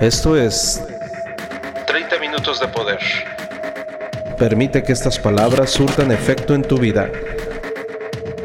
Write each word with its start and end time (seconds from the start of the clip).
Esto 0.00 0.36
es 0.36 0.86
30 1.86 2.18
minutos 2.18 2.60
de 2.60 2.68
poder. 2.68 2.98
Permite 4.38 4.82
que 4.82 4.92
estas 4.92 5.18
palabras 5.18 5.70
surtan 5.70 6.12
efecto 6.12 6.54
en 6.54 6.60
tu 6.60 6.76
vida. 6.76 7.10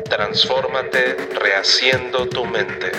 Transfórmate 0.05 1.17
rehaciendo 1.37 2.25
tu 2.29 2.45
mente. 2.45 2.91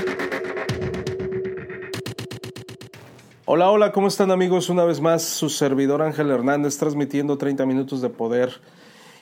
Hola, 3.46 3.70
hola, 3.70 3.91
¿cómo 3.91 4.09
están 4.09 4.30
amigos? 4.30 4.69
Una 4.69 4.84
vez 4.84 5.00
más, 5.00 5.23
su 5.23 5.48
servidor 5.48 6.03
Ángel 6.03 6.30
Hernández 6.30 6.77
transmitiendo 6.77 7.39
30 7.39 7.64
minutos 7.64 8.03
de 8.03 8.11
poder. 8.11 8.61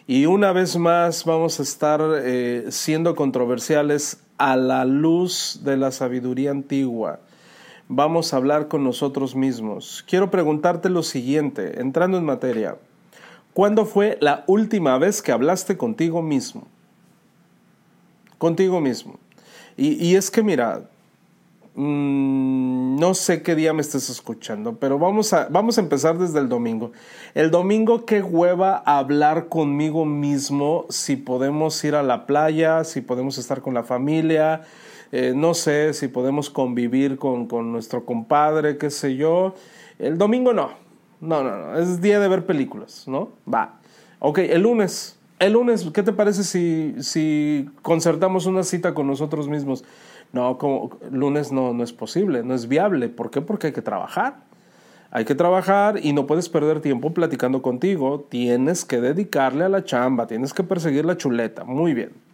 Y 0.09 0.27
una 0.27 0.51
vez 0.51 0.77
más 0.77 1.25
vamos 1.25 1.61
a 1.61 1.63
estar 1.63 2.01
eh, 2.25 2.65
siendo 2.71 3.15
controversiales 3.15 4.25
a 4.39 4.57
la 4.57 4.85
luz 4.85 5.61
de 5.63 5.77
la 5.77 5.93
sabiduría 5.93 6.51
antigua 6.51 7.21
vamos 7.93 8.33
a 8.33 8.37
hablar 8.37 8.69
con 8.69 8.85
nosotros 8.85 9.35
mismos. 9.35 10.05
Quiero 10.09 10.31
preguntarte 10.31 10.89
lo 10.89 11.03
siguiente, 11.03 11.81
entrando 11.81 12.19
en 12.19 12.25
materia. 12.25 12.77
¿Cuándo 13.53 13.85
fue 13.85 14.17
la 14.21 14.45
última 14.47 14.97
vez 14.97 15.21
que 15.21 15.33
hablaste 15.33 15.77
contigo 15.77 16.23
mismo? 16.23 16.69
Contigo 18.39 18.81
mismo. 18.81 19.19
Y, 19.77 20.15
es 20.15 20.31
que 20.31 20.43
mira, 20.43 20.89
mm, 21.75 22.97
no 22.97 23.15
sé 23.15 23.43
qué 23.43 23.57
día 23.57 23.73
me 23.73 23.81
estés 23.81 24.09
escuchando, 24.09 24.77
pero 24.77 24.99
vamos 24.99 25.33
a, 25.33 25.49
vamos 25.51 25.79
a 25.79 25.81
empezar 25.81 26.17
desde 26.17 26.39
el 26.39 26.49
domingo. 26.49 26.93
El 27.35 27.51
domingo, 27.51 28.05
qué 28.05 28.23
hueva 28.23 28.77
hablar 28.87 29.49
conmigo 29.49 30.05
mismo 30.05 30.87
si 30.91 31.17
podemos 31.17 31.83
ir 31.83 31.97
a 31.97 32.05
la 32.05 32.27
playa, 32.27 32.85
si 32.85 33.01
podemos 33.01 33.37
estar 33.39 33.63
con 33.63 33.75
la 33.75 33.83
familia, 33.83 34.63
eh, 35.13 35.33
no 35.35 35.55
sé 35.55 35.93
si 35.93 36.09
podemos 36.09 36.51
convivir 36.51 37.17
con, 37.17 37.47
con, 37.47 37.73
nuestro 37.73 38.05
compadre, 38.05 38.79
qué 38.79 38.91
sé 38.91 39.17
yo. 39.17 39.55
El 39.99 40.19
domingo 40.19 40.53
no, 40.53 40.71
no, 41.21 41.43
no, 41.43 41.57
no, 41.57 41.79
es 41.79 42.01
día 42.01 42.21
de 42.21 42.29
ver 42.29 42.47
películas, 42.47 43.09
¿no? 43.09 43.31
Va. 43.53 43.81
Ok, 44.21 44.39
el 44.39 44.63
lunes, 44.63 45.19
el 45.39 45.55
lunes, 45.55 45.89
¿qué 45.93 46.03
te 46.03 46.13
parece 46.13 46.45
si, 46.45 46.95
si 47.01 47.69
concertamos 47.83 48.47
una 48.47 48.63
cita 48.63 48.95
con 48.95 49.07
nosotros 49.07 49.49
mismos? 49.49 49.85
No, 50.33 50.59
como 50.59 50.91
lunes 51.11 51.51
no, 51.51 51.73
no 51.73 51.83
es 51.83 51.93
posible, 51.93 52.43
no 52.45 52.55
es 52.55 52.69
viable. 52.69 53.09
¿Por 53.09 53.31
qué? 53.31 53.41
Porque 53.41 53.69
hay 53.69 53.73
que 53.73 53.83
trabajar. 53.83 54.45
Hay 55.11 55.25
que 55.25 55.35
trabajar 55.35 55.99
y 56.01 56.13
no 56.13 56.27
puedes 56.27 56.49
perder 56.49 56.81
tiempo 56.81 57.13
platicando 57.13 57.63
contigo. 57.63 58.27
Tienes 58.29 58.85
que 58.85 59.01
dedicarle 59.01 59.65
a 59.65 59.69
la 59.69 59.85
chamba, 59.85 60.29
tienes 60.29 60.55
que 60.55 60.63
perseguir 60.63 61.05
la 61.05 61.17
chuleta. 61.17 61.65
Muy 61.65 61.95
bien. 61.95 62.30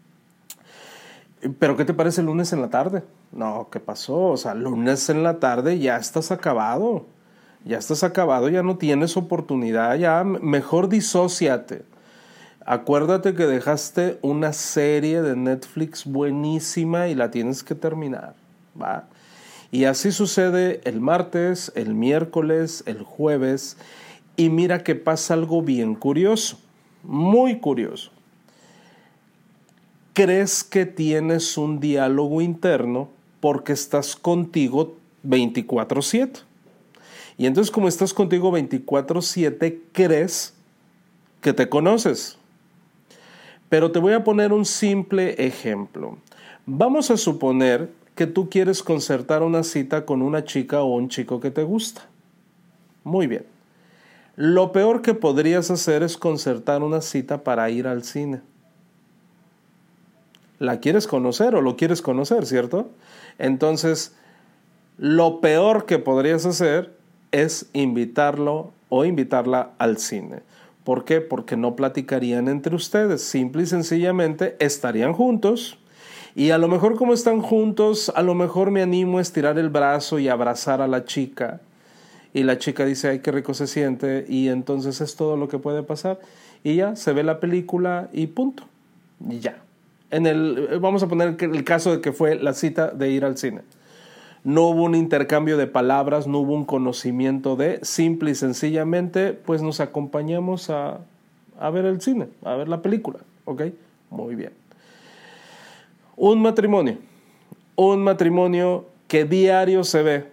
Pero 1.58 1.76
¿qué 1.76 1.84
te 1.84 1.94
parece 1.94 2.20
el 2.20 2.26
lunes 2.26 2.52
en 2.52 2.60
la 2.60 2.70
tarde? 2.70 3.02
No, 3.32 3.68
¿qué 3.70 3.78
pasó? 3.80 4.24
O 4.28 4.36
sea, 4.36 4.54
lunes 4.54 5.08
en 5.10 5.22
la 5.22 5.38
tarde 5.38 5.78
ya 5.78 5.96
estás 5.96 6.30
acabado. 6.30 7.06
Ya 7.64 7.78
estás 7.78 8.04
acabado, 8.04 8.48
ya 8.48 8.62
no 8.62 8.78
tienes 8.78 9.16
oportunidad, 9.16 9.96
ya 9.96 10.22
mejor 10.22 10.88
disóciate. 10.88 11.82
Acuérdate 12.64 13.34
que 13.34 13.46
dejaste 13.46 14.18
una 14.22 14.52
serie 14.52 15.20
de 15.20 15.34
Netflix 15.34 16.04
buenísima 16.04 17.08
y 17.08 17.16
la 17.16 17.32
tienes 17.32 17.64
que 17.64 17.74
terminar, 17.74 18.34
¿va? 18.80 19.08
Y 19.72 19.84
así 19.84 20.12
sucede 20.12 20.80
el 20.84 21.00
martes, 21.00 21.72
el 21.74 21.94
miércoles, 21.94 22.84
el 22.86 23.02
jueves. 23.02 23.76
Y 24.36 24.48
mira 24.48 24.84
que 24.84 24.94
pasa 24.94 25.34
algo 25.34 25.60
bien 25.60 25.96
curioso, 25.96 26.60
muy 27.02 27.58
curioso 27.58 28.15
crees 30.16 30.64
que 30.64 30.86
tienes 30.86 31.58
un 31.58 31.78
diálogo 31.78 32.40
interno 32.40 33.10
porque 33.38 33.74
estás 33.74 34.16
contigo 34.16 34.96
24/7. 35.22 36.40
Y 37.36 37.44
entonces 37.44 37.70
como 37.70 37.86
estás 37.86 38.14
contigo 38.14 38.50
24/7, 38.50 39.82
crees 39.92 40.54
que 41.42 41.52
te 41.52 41.68
conoces. 41.68 42.38
Pero 43.68 43.92
te 43.92 43.98
voy 43.98 44.14
a 44.14 44.24
poner 44.24 44.54
un 44.54 44.64
simple 44.64 45.34
ejemplo. 45.46 46.16
Vamos 46.64 47.10
a 47.10 47.18
suponer 47.18 47.90
que 48.14 48.26
tú 48.26 48.48
quieres 48.48 48.82
concertar 48.82 49.42
una 49.42 49.62
cita 49.64 50.06
con 50.06 50.22
una 50.22 50.44
chica 50.44 50.80
o 50.80 50.94
un 50.94 51.10
chico 51.10 51.40
que 51.40 51.50
te 51.50 51.62
gusta. 51.62 52.08
Muy 53.04 53.26
bien. 53.26 53.44
Lo 54.34 54.72
peor 54.72 55.02
que 55.02 55.12
podrías 55.12 55.70
hacer 55.70 56.02
es 56.02 56.16
concertar 56.16 56.82
una 56.82 57.02
cita 57.02 57.44
para 57.44 57.68
ir 57.68 57.86
al 57.86 58.02
cine 58.02 58.40
la 60.58 60.80
quieres 60.80 61.06
conocer 61.06 61.54
o 61.54 61.60
lo 61.60 61.76
quieres 61.76 62.02
conocer, 62.02 62.46
¿cierto? 62.46 62.90
Entonces, 63.38 64.14
lo 64.98 65.40
peor 65.40 65.86
que 65.86 65.98
podrías 65.98 66.46
hacer 66.46 66.96
es 67.32 67.66
invitarlo 67.72 68.72
o 68.88 69.04
invitarla 69.04 69.72
al 69.78 69.98
cine. 69.98 70.40
¿Por 70.84 71.04
qué? 71.04 71.20
Porque 71.20 71.56
no 71.56 71.76
platicarían 71.76 72.48
entre 72.48 72.74
ustedes, 72.74 73.22
simple 73.22 73.64
y 73.64 73.66
sencillamente 73.66 74.56
estarían 74.60 75.12
juntos. 75.12 75.78
Y 76.34 76.50
a 76.50 76.58
lo 76.58 76.68
mejor 76.68 76.96
como 76.96 77.12
están 77.12 77.40
juntos, 77.40 78.12
a 78.14 78.22
lo 78.22 78.34
mejor 78.34 78.70
me 78.70 78.82
animo 78.82 79.18
a 79.18 79.22
estirar 79.22 79.58
el 79.58 79.68
brazo 79.68 80.18
y 80.18 80.28
abrazar 80.28 80.80
a 80.80 80.86
la 80.86 81.04
chica. 81.04 81.60
Y 82.32 82.42
la 82.44 82.58
chica 82.58 82.84
dice, 82.84 83.08
ay, 83.08 83.18
qué 83.20 83.32
rico 83.32 83.54
se 83.54 83.66
siente. 83.66 84.26
Y 84.28 84.48
entonces 84.48 85.00
es 85.00 85.16
todo 85.16 85.36
lo 85.36 85.48
que 85.48 85.58
puede 85.58 85.82
pasar. 85.82 86.20
Y 86.62 86.76
ya, 86.76 86.94
se 86.94 87.12
ve 87.12 87.22
la 87.22 87.40
película 87.40 88.08
y 88.12 88.28
punto. 88.28 88.64
Y 89.28 89.40
ya 89.40 89.65
en 90.10 90.26
el, 90.26 90.78
vamos 90.80 91.02
a 91.02 91.08
poner 91.08 91.36
el 91.40 91.64
caso 91.64 91.92
de 91.92 92.00
que 92.00 92.12
fue 92.12 92.36
la 92.36 92.52
cita 92.54 92.88
de 92.88 93.10
ir 93.10 93.24
al 93.24 93.36
cine. 93.36 93.62
No 94.44 94.68
hubo 94.68 94.84
un 94.84 94.94
intercambio 94.94 95.56
de 95.56 95.66
palabras, 95.66 96.26
no 96.26 96.38
hubo 96.38 96.54
un 96.54 96.64
conocimiento 96.64 97.56
de, 97.56 97.80
simple 97.82 98.30
y 98.30 98.34
sencillamente, 98.34 99.32
pues 99.32 99.60
nos 99.62 99.80
acompañamos 99.80 100.70
a, 100.70 101.00
a 101.58 101.70
ver 101.70 101.84
el 101.84 102.00
cine, 102.00 102.28
a 102.44 102.54
ver 102.54 102.68
la 102.68 102.80
película, 102.80 103.18
¿ok? 103.44 103.62
Muy 104.10 104.36
bien. 104.36 104.52
Un 106.14 106.40
matrimonio, 106.40 106.98
un 107.74 108.02
matrimonio 108.02 108.86
que 109.08 109.24
diario 109.24 109.84
se 109.84 110.02
ve 110.02 110.26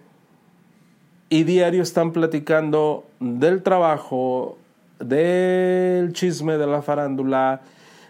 y 1.28 1.42
diario 1.42 1.82
están 1.82 2.12
platicando 2.12 3.04
del 3.18 3.62
trabajo, 3.62 4.56
del 5.00 6.12
chisme 6.12 6.56
de 6.56 6.66
la 6.66 6.82
farándula, 6.82 7.62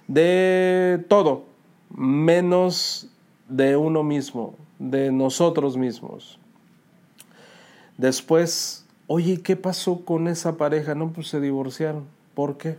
de 0.06 1.02
todo, 1.08 1.53
menos 1.94 3.08
de 3.48 3.76
uno 3.76 4.02
mismo, 4.02 4.54
de 4.78 5.12
nosotros 5.12 5.76
mismos. 5.76 6.38
Después, 7.96 8.84
oye, 9.06 9.40
¿qué 9.40 9.56
pasó 9.56 10.04
con 10.04 10.26
esa 10.28 10.56
pareja? 10.56 10.94
No, 10.94 11.12
pues 11.12 11.28
se 11.28 11.40
divorciaron. 11.40 12.04
¿Por 12.34 12.56
qué? 12.56 12.76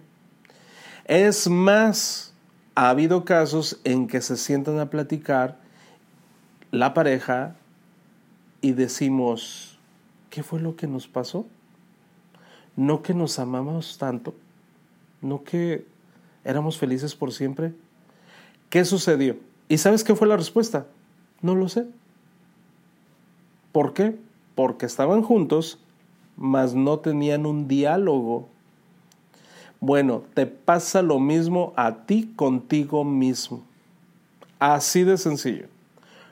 Es 1.05 1.47
más, 1.49 2.33
ha 2.75 2.89
habido 2.89 3.23
casos 3.23 3.79
en 3.83 4.07
que 4.07 4.21
se 4.21 4.35
sientan 4.35 4.79
a 4.79 4.89
platicar 4.89 5.57
la 6.71 6.93
pareja 6.93 7.55
y 8.59 8.73
decimos, 8.73 9.79
¿qué 10.29 10.43
fue 10.43 10.59
lo 10.59 10.75
que 10.75 10.87
nos 10.87 11.07
pasó? 11.07 11.45
No 12.75 13.01
que 13.01 13.13
nos 13.13 13.39
amamos 13.39 13.97
tanto, 13.97 14.35
no 15.21 15.43
que 15.43 15.85
éramos 16.43 16.77
felices 16.77 17.15
por 17.15 17.31
siempre, 17.31 17.73
¿Qué 18.75 18.83
sucedió? 18.83 19.37
¿Y 19.69 19.77
sabes 19.77 20.03
qué 20.03 20.15
fue 20.15 20.27
la 20.27 20.35
respuesta? 20.35 20.85
No 21.41 21.55
lo 21.55 21.69
sé. 21.69 21.85
¿Por 23.71 23.93
qué? 23.93 24.17
Porque 24.53 24.85
estaban 24.85 25.21
juntos, 25.21 25.79
mas 26.35 26.75
no 26.75 26.99
tenían 26.99 27.45
un 27.45 27.69
diálogo. 27.69 28.49
Bueno, 29.79 30.23
te 30.33 30.45
pasa 30.45 31.01
lo 31.01 31.21
mismo 31.21 31.71
a 31.77 32.05
ti 32.05 32.33
contigo 32.35 33.05
mismo. 33.05 33.63
Así 34.59 35.05
de 35.05 35.17
sencillo. 35.17 35.67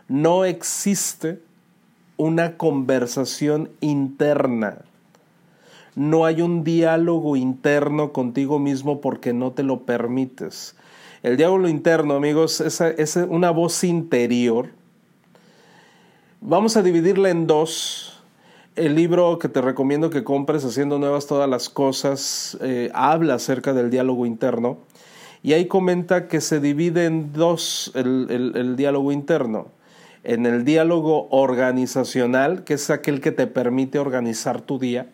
No 0.09 0.43
existe 0.43 1.41
una 2.17 2.57
conversación 2.57 3.69
interna. 3.79 4.79
No 5.95 6.25
hay 6.25 6.41
un 6.41 6.65
diálogo 6.65 7.38
interno 7.38 8.12
contigo 8.12 8.59
mismo 8.59 9.00
porque 9.00 9.31
no 9.31 9.53
te 9.53 9.63
lo 9.63 9.85
permites. 9.85 10.75
El 11.23 11.37
diálogo 11.37 11.69
interno, 11.69 12.15
amigos, 12.15 12.59
es, 12.59 13.15
una 13.15 13.49
voz 13.49 13.85
interior. 13.85 14.71
Vamos 16.41 16.75
a 16.75 16.83
dividirla 16.83 17.29
en 17.29 17.47
dos. 17.47 18.21
El 18.75 18.95
libro 18.95 19.39
que 19.39 19.47
te 19.47 19.61
recomiendo 19.61 20.09
que 20.09 20.25
compres, 20.25 20.65
Haciendo 20.65 20.99
Nuevas 20.99 21.25
Todas 21.25 21.49
las 21.49 21.69
Cosas, 21.69 22.57
eh, 22.59 22.91
habla 22.93 23.35
acerca 23.35 23.71
del 23.71 23.89
diálogo 23.89 24.25
interno. 24.25 24.79
Y 25.43 25.53
ahí 25.53 25.67
comenta 25.67 26.27
que 26.27 26.41
se 26.41 26.59
divide 26.59 27.05
en 27.05 27.31
dos 27.31 27.93
el 27.95 28.75
diálogo 28.75 29.13
interno. 29.13 29.67
En 30.25 30.45
el 30.45 30.65
diálogo 30.65 31.29
organizacional, 31.29 32.65
que 32.65 32.73
es 32.73 32.89
aquel 32.89 33.21
que 33.21 33.31
te 33.31 33.47
permite 33.47 33.97
organizar 33.97 34.59
tu 34.59 34.77
día, 34.77 35.07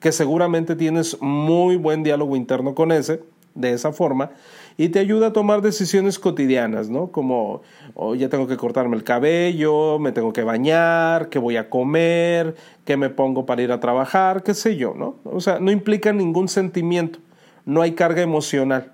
que 0.00 0.10
seguramente 0.10 0.74
tienes 0.74 1.18
muy 1.20 1.76
buen 1.76 2.02
diálogo 2.02 2.34
interno 2.34 2.74
con 2.74 2.90
ese, 2.90 3.22
de 3.54 3.72
esa 3.72 3.92
forma 3.92 4.32
y 4.78 4.90
te 4.90 4.98
ayuda 4.98 5.28
a 5.28 5.32
tomar 5.32 5.62
decisiones 5.62 6.18
cotidianas, 6.18 6.90
¿no? 6.90 7.08
Como 7.10 7.62
oh, 7.94 8.14
ya 8.14 8.28
tengo 8.28 8.46
que 8.46 8.56
cortarme 8.56 8.96
el 8.96 9.04
cabello, 9.04 9.98
me 9.98 10.12
tengo 10.12 10.32
que 10.32 10.42
bañar, 10.42 11.28
qué 11.30 11.38
voy 11.38 11.56
a 11.56 11.70
comer, 11.70 12.54
qué 12.84 12.96
me 12.96 13.08
pongo 13.08 13.46
para 13.46 13.62
ir 13.62 13.72
a 13.72 13.80
trabajar, 13.80 14.42
qué 14.42 14.52
sé 14.52 14.76
yo, 14.76 14.94
¿no? 14.94 15.16
O 15.24 15.40
sea, 15.40 15.58
no 15.60 15.70
implica 15.70 16.12
ningún 16.12 16.48
sentimiento, 16.48 17.20
no 17.64 17.80
hay 17.80 17.92
carga 17.92 18.20
emocional. 18.20 18.92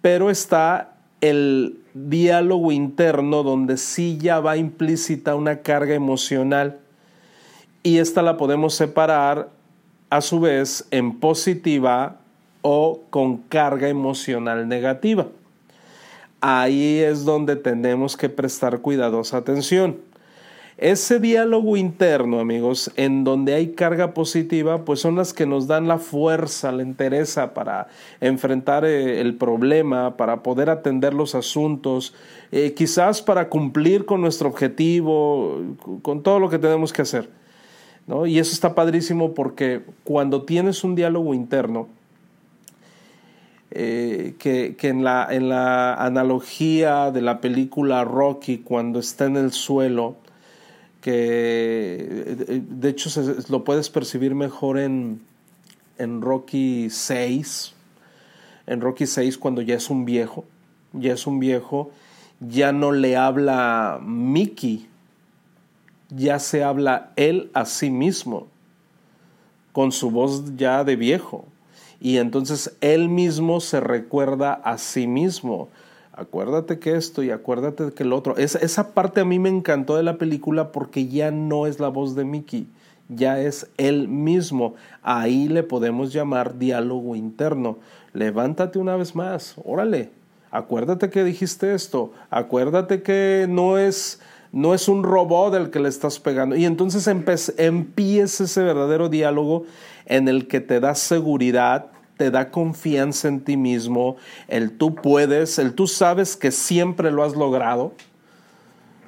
Pero 0.00 0.30
está 0.30 0.96
el 1.20 1.78
diálogo 1.94 2.72
interno 2.72 3.44
donde 3.44 3.76
sí 3.76 4.18
ya 4.20 4.40
va 4.40 4.56
implícita 4.56 5.36
una 5.36 5.60
carga 5.60 5.94
emocional 5.94 6.80
y 7.84 7.98
esta 7.98 8.22
la 8.22 8.36
podemos 8.36 8.74
separar 8.74 9.50
a 10.10 10.20
su 10.20 10.40
vez 10.40 10.86
en 10.90 11.20
positiva 11.20 12.21
o 12.62 13.02
con 13.10 13.38
carga 13.38 13.88
emocional 13.88 14.68
negativa. 14.68 15.26
Ahí 16.40 16.98
es 16.98 17.24
donde 17.24 17.56
tenemos 17.56 18.16
que 18.16 18.28
prestar 18.28 18.80
cuidadosa 18.80 19.36
atención. 19.36 19.98
Ese 20.78 21.20
diálogo 21.20 21.76
interno, 21.76 22.40
amigos, 22.40 22.90
en 22.96 23.22
donde 23.22 23.54
hay 23.54 23.68
carga 23.72 24.14
positiva, 24.14 24.84
pues 24.84 24.98
son 24.98 25.14
las 25.14 25.32
que 25.32 25.46
nos 25.46 25.68
dan 25.68 25.86
la 25.86 25.98
fuerza, 25.98 26.72
la 26.72 26.82
entereza 26.82 27.54
para 27.54 27.86
enfrentar 28.20 28.84
eh, 28.84 29.20
el 29.20 29.36
problema, 29.36 30.16
para 30.16 30.42
poder 30.42 30.70
atender 30.70 31.14
los 31.14 31.36
asuntos, 31.36 32.14
eh, 32.50 32.74
quizás 32.74 33.22
para 33.22 33.48
cumplir 33.48 34.06
con 34.06 34.20
nuestro 34.20 34.48
objetivo, 34.48 35.60
con 36.02 36.24
todo 36.24 36.40
lo 36.40 36.50
que 36.50 36.58
tenemos 36.58 36.92
que 36.92 37.02
hacer. 37.02 37.28
Y 38.26 38.38
eso 38.40 38.52
está 38.52 38.74
padrísimo 38.74 39.34
porque 39.34 39.82
cuando 40.02 40.42
tienes 40.42 40.82
un 40.82 40.96
diálogo 40.96 41.34
interno, 41.34 41.88
eh, 43.74 44.34
que, 44.38 44.76
en, 44.82 45.02
la, 45.02 45.26
en, 45.30 45.48
la, 45.48 45.94
analogía 45.94 47.10
de 47.10 47.22
la 47.22 47.40
película 47.40 48.04
Rocky, 48.04 48.58
cuando 48.58 49.00
está 49.00 49.24
en 49.24 49.36
el 49.36 49.52
suelo, 49.52 50.16
que 51.00 52.36
de 52.68 52.88
hecho 52.90 53.08
lo 53.48 53.64
puedes 53.64 53.88
percibir 53.88 54.34
mejor 54.34 54.78
en, 54.78 55.22
en 55.96 56.20
Rocky 56.20 56.90
6, 56.90 57.72
en 58.66 58.80
Rocky 58.82 59.06
6 59.06 59.38
cuando 59.38 59.62
ya 59.62 59.76
es 59.76 59.88
un 59.88 60.04
viejo, 60.04 60.44
ya 60.92 61.14
es 61.14 61.26
un 61.26 61.40
viejo, 61.40 61.90
ya 62.40 62.72
no 62.72 62.92
le 62.92 63.16
habla 63.16 64.00
Mickey, 64.02 64.86
ya 66.10 66.38
se 66.38 66.62
habla 66.62 67.12
él 67.16 67.50
a 67.54 67.64
sí 67.64 67.90
mismo, 67.90 68.48
con 69.72 69.92
su 69.92 70.10
voz 70.10 70.56
ya 70.56 70.84
de 70.84 70.96
viejo. 70.96 71.46
Y 72.02 72.18
entonces 72.18 72.76
él 72.80 73.08
mismo 73.08 73.60
se 73.60 73.78
recuerda 73.78 74.54
a 74.54 74.76
sí 74.76 75.06
mismo. 75.06 75.68
Acuérdate 76.12 76.80
que 76.80 76.96
esto 76.96 77.22
y 77.22 77.30
acuérdate 77.30 77.92
que 77.92 78.02
el 78.02 78.12
otro. 78.12 78.36
Esa, 78.36 78.92
parte 78.92 79.20
a 79.20 79.24
mí 79.24 79.38
me 79.38 79.48
encantó 79.48 79.96
de 79.96 80.02
la 80.02 80.18
película 80.18 80.72
porque 80.72 81.06
ya 81.06 81.30
no 81.30 81.68
es 81.68 81.78
la 81.78 81.86
voz 81.86 82.16
de 82.16 82.24
Mickey, 82.24 82.66
ya 83.08 83.40
es 83.40 83.70
él 83.76 84.08
mismo. 84.08 84.74
Ahí 85.04 85.46
le 85.46 85.62
podemos 85.62 86.12
llamar 86.12 86.58
diálogo 86.58 87.14
interno. 87.14 87.78
Levántate 88.14 88.80
una 88.80 88.96
vez 88.96 89.14
más, 89.14 89.54
órale. 89.64 90.10
Acuérdate 90.50 91.08
que 91.08 91.22
dijiste 91.22 91.72
esto. 91.72 92.12
Acuérdate 92.30 93.02
que 93.02 93.46
no 93.48 93.78
es 93.78 94.20
no 94.52 94.74
es 94.74 94.88
un 94.88 95.02
robot 95.02 95.52
del 95.54 95.70
que 95.70 95.80
le 95.80 95.88
estás 95.88 96.20
pegando. 96.20 96.54
Y 96.54 96.66
entonces 96.66 97.06
empieza 97.08 98.44
ese 98.44 98.62
verdadero 98.62 99.08
diálogo 99.08 99.64
en 100.06 100.28
el 100.28 100.46
que 100.46 100.60
te 100.60 100.78
da 100.78 100.94
seguridad, 100.94 101.86
te 102.18 102.30
da 102.30 102.50
confianza 102.50 103.28
en 103.28 103.40
ti 103.40 103.56
mismo, 103.56 104.16
el 104.48 104.76
tú 104.76 104.94
puedes, 104.94 105.58
el 105.58 105.74
tú 105.74 105.86
sabes 105.86 106.36
que 106.36 106.52
siempre 106.52 107.10
lo 107.10 107.24
has 107.24 107.34
logrado, 107.34 107.94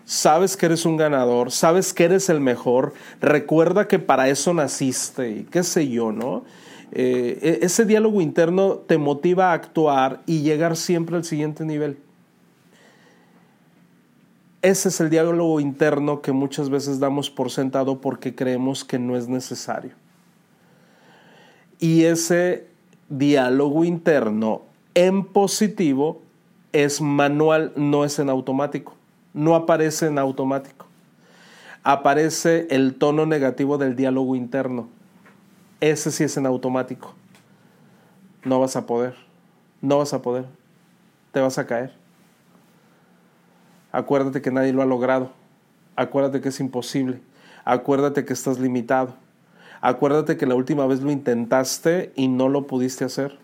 sabes 0.04 0.56
que 0.56 0.66
eres 0.66 0.86
un 0.86 0.96
ganador, 0.96 1.50
sabes 1.52 1.92
que 1.92 2.04
eres 2.04 2.28
el 2.28 2.40
mejor, 2.40 2.94
recuerda 3.20 3.86
que 3.86 3.98
para 3.98 4.28
eso 4.28 4.54
naciste 4.54 5.30
y 5.30 5.44
qué 5.44 5.62
sé 5.62 5.88
yo, 5.88 6.10
¿no? 6.10 6.44
Eh, 6.92 7.38
e-, 7.42 7.66
ese 7.66 7.84
diálogo 7.84 8.20
interno 8.20 8.76
te 8.76 8.98
motiva 8.98 9.50
a 9.50 9.54
actuar 9.54 10.22
y 10.26 10.40
llegar 10.40 10.76
siempre 10.76 11.16
al 11.16 11.24
siguiente 11.24 11.64
nivel. 11.64 11.98
Ese 14.64 14.88
es 14.88 14.98
el 15.02 15.10
diálogo 15.10 15.60
interno 15.60 16.22
que 16.22 16.32
muchas 16.32 16.70
veces 16.70 16.98
damos 16.98 17.28
por 17.28 17.50
sentado 17.50 18.00
porque 18.00 18.34
creemos 18.34 18.82
que 18.82 18.98
no 18.98 19.14
es 19.14 19.28
necesario. 19.28 19.90
Y 21.78 22.04
ese 22.04 22.66
diálogo 23.10 23.84
interno 23.84 24.62
en 24.94 25.26
positivo 25.26 26.22
es 26.72 27.02
manual, 27.02 27.74
no 27.76 28.06
es 28.06 28.18
en 28.18 28.30
automático. 28.30 28.94
No 29.34 29.54
aparece 29.54 30.06
en 30.06 30.18
automático. 30.18 30.86
Aparece 31.82 32.66
el 32.70 32.94
tono 32.94 33.26
negativo 33.26 33.76
del 33.76 33.94
diálogo 33.96 34.34
interno. 34.34 34.88
Ese 35.82 36.10
sí 36.10 36.24
es 36.24 36.38
en 36.38 36.46
automático. 36.46 37.14
No 38.44 38.60
vas 38.60 38.76
a 38.76 38.86
poder. 38.86 39.14
No 39.82 39.98
vas 39.98 40.14
a 40.14 40.22
poder. 40.22 40.46
Te 41.32 41.40
vas 41.40 41.58
a 41.58 41.66
caer 41.66 42.03
Acuérdate 43.94 44.42
que 44.42 44.50
nadie 44.50 44.72
lo 44.72 44.82
ha 44.82 44.86
logrado. 44.86 45.30
Acuérdate 45.94 46.40
que 46.40 46.48
es 46.48 46.58
imposible. 46.58 47.20
Acuérdate 47.64 48.24
que 48.24 48.32
estás 48.32 48.58
limitado. 48.58 49.14
Acuérdate 49.80 50.36
que 50.36 50.46
la 50.46 50.56
última 50.56 50.84
vez 50.88 51.00
lo 51.00 51.12
intentaste 51.12 52.12
y 52.16 52.26
no 52.26 52.48
lo 52.48 52.66
pudiste 52.66 53.04
hacer. 53.04 53.38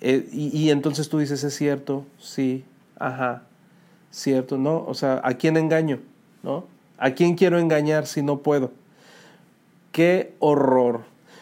Eh, 0.00 0.28
y, 0.32 0.70
entonces 0.70 1.08
tú 1.08 1.18
dices, 1.18 1.42
es 1.42 1.56
cierto, 1.56 2.06
sí, 2.20 2.62
ajá, 3.00 3.42
cierto, 4.12 4.58
¿no? 4.58 4.84
O 4.86 4.94
sea, 4.94 5.20
¿a 5.24 5.34
quién 5.34 5.56
engaño? 5.56 5.98
¿No? 6.44 6.66
¿A 6.96 7.10
quién 7.10 7.34
quiero 7.34 7.58
engañar 7.58 8.06
si 8.06 8.22
no 8.22 8.38
puedo? 8.38 8.70
Qué 9.90 10.34
horror. 10.38 11.00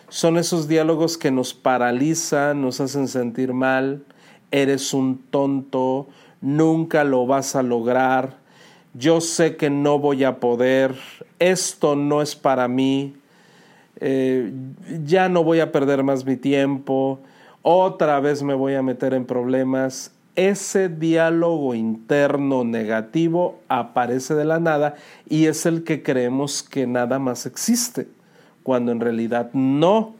Son 0.09 0.39
esos 0.39 0.69
diálogos 0.69 1.19
que 1.19 1.31
nos 1.31 1.53
paralizan, 1.53 2.63
nos 2.63 2.81
hacen 2.81 3.09
sentir 3.09 3.53
mal, 3.53 4.05
eres 4.51 4.95
un 4.95 5.19
tonto, 5.19 6.09
nunca 6.41 7.05
lo 7.05 7.27
vas 7.27 7.55
a 7.55 7.63
lograr, 7.63 8.38
yo 8.99 9.21
sé 9.21 9.57
que 9.57 9.71
no 9.71 9.99
voy 9.99 10.25
a 10.25 10.41
poder, 10.41 10.95
esto 11.39 11.95
no 11.95 12.21
es 12.21 12.35
para 12.35 12.67
mí, 12.67 13.15
eh, 14.01 14.53
ya 15.05 15.29
no 15.29 15.45
voy 15.45 15.61
a 15.61 15.71
perder 15.71 16.03
más 16.03 16.25
mi 16.25 16.37
tiempo, 16.37 17.21
otra 17.63 18.19
vez 18.21 18.43
me 18.43 18.55
voy 18.55 18.75
a 18.75 18.83
meter 18.83 19.15
en 19.15 19.25
problemas. 19.25 20.13
Ese 20.37 20.89
diálogo 20.89 21.75
interno 21.75 22.63
negativo 22.65 23.61
aparece 23.69 24.35
de 24.35 24.45
la 24.45 24.61
nada 24.61 24.95
y 25.29 25.47
es 25.47 25.67
el 25.67 25.83
que 25.83 26.03
creemos 26.03 26.63
que 26.63 26.87
nada 26.87 27.19
más 27.19 27.47
existe, 27.47 28.09
cuando 28.63 28.93
en 28.93 29.01
realidad 29.01 29.51
no. 29.53 30.15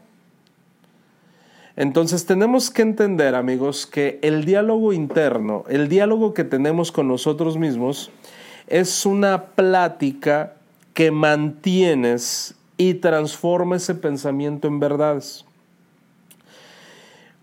Entonces 1.77 2.25
tenemos 2.25 2.69
que 2.69 2.81
entender, 2.81 3.35
amigos, 3.35 3.85
que 3.85 4.19
el 4.21 4.43
diálogo 4.43 4.91
interno, 4.91 5.63
el 5.69 5.87
diálogo 5.87 6.33
que 6.33 6.43
tenemos 6.43 6.91
con 6.91 7.07
nosotros 7.07 7.57
mismos, 7.57 8.11
es 8.69 9.05
una 9.05 9.45
plática 9.47 10.53
que 10.93 11.11
mantienes 11.11 12.53
y 12.77 12.93
transforma 12.93 13.75
ese 13.75 13.95
pensamiento 13.95 14.67
en 14.67 14.79
verdades. 14.79 15.43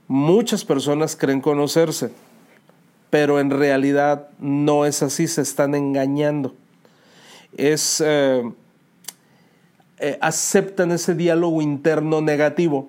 Muchas 0.06 0.64
personas 0.64 1.16
creen 1.16 1.40
conocerse, 1.40 2.12
pero 3.11 3.40
en 3.40 3.50
realidad 3.50 4.28
no 4.38 4.87
es 4.87 5.02
así, 5.02 5.26
se 5.26 5.42
están 5.42 5.75
engañando. 5.75 6.54
Es, 7.56 8.00
eh, 8.04 8.42
eh, 9.99 10.18
aceptan 10.21 10.92
ese 10.92 11.14
diálogo 11.14 11.61
interno 11.61 12.21
negativo 12.21 12.88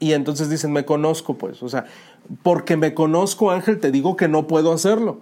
y 0.00 0.14
entonces 0.14 0.50
dicen, 0.50 0.72
me 0.72 0.84
conozco, 0.84 1.34
pues, 1.34 1.62
o 1.62 1.68
sea, 1.68 1.86
porque 2.42 2.76
me 2.76 2.92
conozco, 2.92 3.52
Ángel, 3.52 3.78
te 3.78 3.92
digo 3.92 4.16
que 4.16 4.26
no 4.26 4.48
puedo 4.48 4.72
hacerlo. 4.72 5.20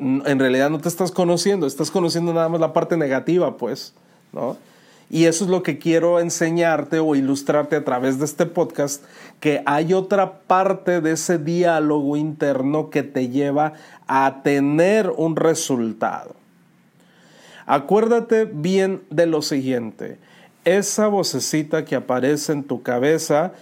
En 0.00 0.38
realidad 0.38 0.70
no 0.70 0.80
te 0.80 0.88
estás 0.88 1.12
conociendo, 1.12 1.66
estás 1.66 1.90
conociendo 1.90 2.32
nada 2.32 2.48
más 2.48 2.60
la 2.60 2.72
parte 2.72 2.96
negativa, 2.96 3.56
pues, 3.56 3.92
¿no? 4.32 4.56
Y 5.10 5.26
eso 5.26 5.44
es 5.44 5.50
lo 5.50 5.62
que 5.62 5.78
quiero 5.78 6.20
enseñarte 6.20 7.00
o 7.00 7.14
ilustrarte 7.14 7.76
a 7.76 7.84
través 7.84 8.18
de 8.18 8.24
este 8.24 8.46
podcast, 8.46 9.04
que 9.40 9.62
hay 9.66 9.92
otra 9.92 10.40
parte 10.40 11.00
de 11.00 11.12
ese 11.12 11.38
diálogo 11.38 12.16
interno 12.16 12.90
que 12.90 13.02
te 13.02 13.28
lleva 13.28 13.74
a 14.06 14.42
tener 14.42 15.10
un 15.10 15.36
resultado. 15.36 16.34
Acuérdate 17.66 18.44
bien 18.44 19.02
de 19.10 19.26
lo 19.26 19.42
siguiente 19.42 20.18
esa 20.64 21.08
vocecita 21.08 21.84
que 21.84 21.96
aparece 21.96 22.52
en 22.52 22.64
tu 22.64 22.82
cabeza 22.82 23.52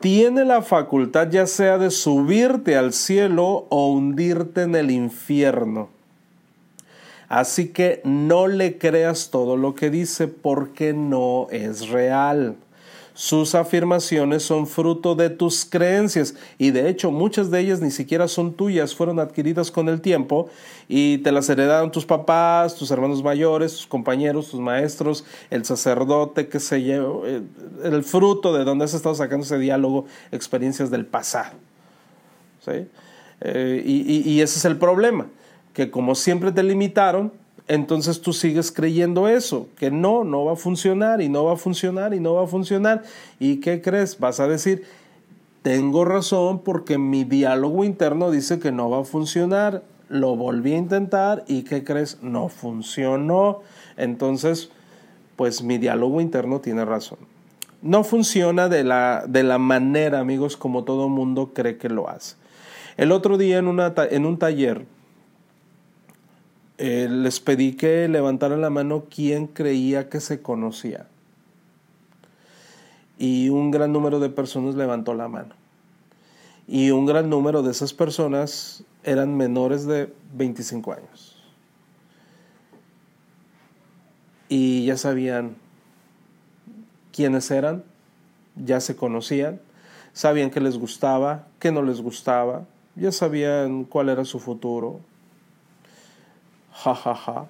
tiene 0.00 0.44
la 0.44 0.62
facultad 0.62 1.30
ya 1.30 1.46
sea 1.46 1.78
de 1.78 1.90
subirte 1.90 2.76
al 2.76 2.92
cielo 2.92 3.66
o 3.70 3.92
hundirte 3.92 4.62
en 4.62 4.74
el 4.74 4.90
infierno. 4.90 5.88
Así 7.28 7.68
que 7.68 8.00
no 8.04 8.46
le 8.46 8.78
creas 8.78 9.30
todo 9.30 9.56
lo 9.56 9.74
que 9.74 9.90
dice 9.90 10.28
porque 10.28 10.92
no 10.92 11.48
es 11.50 11.88
real. 11.88 12.56
Sus 13.16 13.54
afirmaciones 13.54 14.42
son 14.42 14.66
fruto 14.66 15.14
de 15.14 15.30
tus 15.30 15.64
creencias 15.64 16.34
y 16.58 16.70
de 16.70 16.90
hecho 16.90 17.10
muchas 17.10 17.50
de 17.50 17.60
ellas 17.60 17.80
ni 17.80 17.90
siquiera 17.90 18.28
son 18.28 18.52
tuyas, 18.52 18.94
fueron 18.94 19.18
adquiridas 19.18 19.70
con 19.70 19.88
el 19.88 20.02
tiempo 20.02 20.50
y 20.86 21.16
te 21.18 21.32
las 21.32 21.48
heredaron 21.48 21.90
tus 21.90 22.04
papás, 22.04 22.74
tus 22.74 22.90
hermanos 22.90 23.22
mayores, 23.22 23.72
tus 23.72 23.86
compañeros, 23.86 24.50
tus 24.50 24.60
maestros, 24.60 25.24
el 25.48 25.64
sacerdote, 25.64 26.48
que 26.48 26.60
se 26.60 26.82
llevó, 26.82 27.24
el 27.24 28.04
fruto 28.04 28.52
de 28.52 28.64
donde 28.64 28.84
has 28.84 28.92
estado 28.92 29.14
sacando 29.14 29.46
ese 29.46 29.56
diálogo, 29.56 30.04
experiencias 30.30 30.90
del 30.90 31.06
pasado. 31.06 31.54
¿sí? 32.66 32.86
Eh, 33.40 33.82
y 33.86 34.42
ese 34.42 34.58
es 34.58 34.64
el 34.66 34.76
problema, 34.76 35.26
que 35.72 35.90
como 35.90 36.14
siempre 36.16 36.52
te 36.52 36.62
limitaron, 36.62 37.32
entonces 37.68 38.20
tú 38.20 38.32
sigues 38.32 38.70
creyendo 38.70 39.28
eso, 39.28 39.68
que 39.76 39.90
no, 39.90 40.22
no 40.22 40.44
va 40.44 40.52
a 40.52 40.56
funcionar 40.56 41.20
y 41.20 41.28
no 41.28 41.44
va 41.44 41.54
a 41.54 41.56
funcionar 41.56 42.14
y 42.14 42.20
no 42.20 42.34
va 42.34 42.44
a 42.44 42.46
funcionar. 42.46 43.02
¿Y 43.40 43.56
qué 43.56 43.82
crees? 43.82 44.20
Vas 44.20 44.38
a 44.38 44.46
decir, 44.46 44.84
tengo 45.62 46.04
razón 46.04 46.60
porque 46.60 46.96
mi 46.96 47.24
diálogo 47.24 47.84
interno 47.84 48.30
dice 48.30 48.60
que 48.60 48.70
no 48.70 48.88
va 48.88 49.00
a 49.00 49.04
funcionar. 49.04 49.82
Lo 50.08 50.36
volví 50.36 50.74
a 50.74 50.76
intentar 50.76 51.44
y 51.48 51.64
¿qué 51.64 51.82
crees? 51.82 52.18
No 52.22 52.48
funcionó. 52.48 53.62
Entonces, 53.96 54.70
pues 55.34 55.64
mi 55.64 55.78
diálogo 55.78 56.20
interno 56.20 56.60
tiene 56.60 56.84
razón. 56.84 57.18
No 57.82 58.04
funciona 58.04 58.68
de 58.68 58.84
la, 58.84 59.24
de 59.26 59.42
la 59.42 59.58
manera, 59.58 60.20
amigos, 60.20 60.56
como 60.56 60.84
todo 60.84 61.08
mundo 61.08 61.50
cree 61.52 61.78
que 61.78 61.88
lo 61.88 62.08
hace. 62.08 62.36
El 62.96 63.10
otro 63.10 63.36
día 63.36 63.58
en, 63.58 63.66
una, 63.66 63.92
en 64.10 64.24
un 64.24 64.38
taller, 64.38 64.86
eh, 66.78 67.08
les 67.10 67.40
pedí 67.40 67.74
que 67.74 68.06
levantaran 68.08 68.60
la 68.60 68.70
mano 68.70 69.04
quien 69.08 69.46
creía 69.46 70.08
que 70.08 70.20
se 70.20 70.42
conocía. 70.42 71.06
Y 73.18 73.48
un 73.48 73.70
gran 73.70 73.92
número 73.92 74.20
de 74.20 74.28
personas 74.28 74.74
levantó 74.74 75.14
la 75.14 75.28
mano. 75.28 75.54
Y 76.68 76.90
un 76.90 77.06
gran 77.06 77.30
número 77.30 77.62
de 77.62 77.70
esas 77.70 77.94
personas 77.94 78.84
eran 79.04 79.36
menores 79.36 79.86
de 79.86 80.12
25 80.34 80.92
años. 80.92 81.36
Y 84.48 84.84
ya 84.84 84.96
sabían 84.96 85.56
quiénes 87.12 87.50
eran, 87.50 87.84
ya 88.54 88.80
se 88.80 88.96
conocían, 88.96 89.60
sabían 90.12 90.50
qué 90.50 90.60
les 90.60 90.76
gustaba, 90.78 91.46
qué 91.58 91.72
no 91.72 91.82
les 91.82 92.00
gustaba, 92.00 92.66
ya 92.96 93.12
sabían 93.12 93.84
cuál 93.84 94.08
era 94.08 94.24
su 94.24 94.38
futuro, 94.38 95.00
ja, 96.76 96.94
ja, 96.94 97.14
ja. 97.14 97.46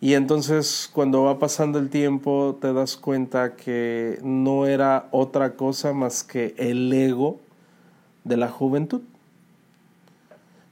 Y 0.00 0.14
entonces 0.14 0.88
cuando 0.92 1.24
va 1.24 1.38
pasando 1.38 1.78
el 1.78 1.90
tiempo 1.90 2.58
te 2.60 2.72
das 2.72 2.96
cuenta 2.96 3.56
que 3.56 4.18
no 4.22 4.66
era 4.66 5.08
otra 5.10 5.54
cosa 5.54 5.92
más 5.92 6.22
que 6.22 6.54
el 6.56 6.92
ego 6.92 7.40
de 8.22 8.36
la 8.36 8.48
juventud. 8.48 9.02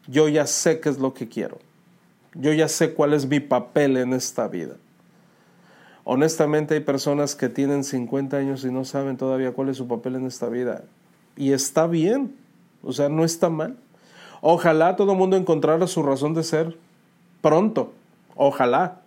Yo 0.06 0.28
ya 0.28 0.46
sé 0.46 0.78
qué 0.78 0.88
es 0.88 0.98
lo 0.98 1.12
que 1.12 1.28
quiero. 1.28 1.58
Yo 2.34 2.52
ya 2.52 2.68
sé 2.68 2.94
cuál 2.94 3.14
es 3.14 3.26
mi 3.26 3.40
papel 3.40 3.96
en 3.96 4.12
esta 4.12 4.46
vida. 4.46 4.76
Honestamente 6.04 6.74
hay 6.74 6.80
personas 6.80 7.34
que 7.34 7.48
tienen 7.48 7.82
50 7.82 8.36
años 8.36 8.64
y 8.64 8.70
no 8.70 8.84
saben 8.84 9.16
todavía 9.16 9.52
cuál 9.52 9.70
es 9.70 9.76
su 9.78 9.88
papel 9.88 10.14
en 10.14 10.26
esta 10.26 10.48
vida. 10.48 10.84
Y 11.36 11.50
está 11.50 11.88
bien, 11.88 12.36
o 12.82 12.92
sea, 12.92 13.08
no 13.08 13.24
está 13.24 13.50
mal. 13.50 13.76
Ojalá 14.48 14.94
todo 14.94 15.16
mundo 15.16 15.36
encontrara 15.36 15.88
su 15.88 16.04
razón 16.04 16.32
de 16.32 16.44
ser 16.44 16.76
pronto. 17.42 17.90
Ojalá. 18.36 19.00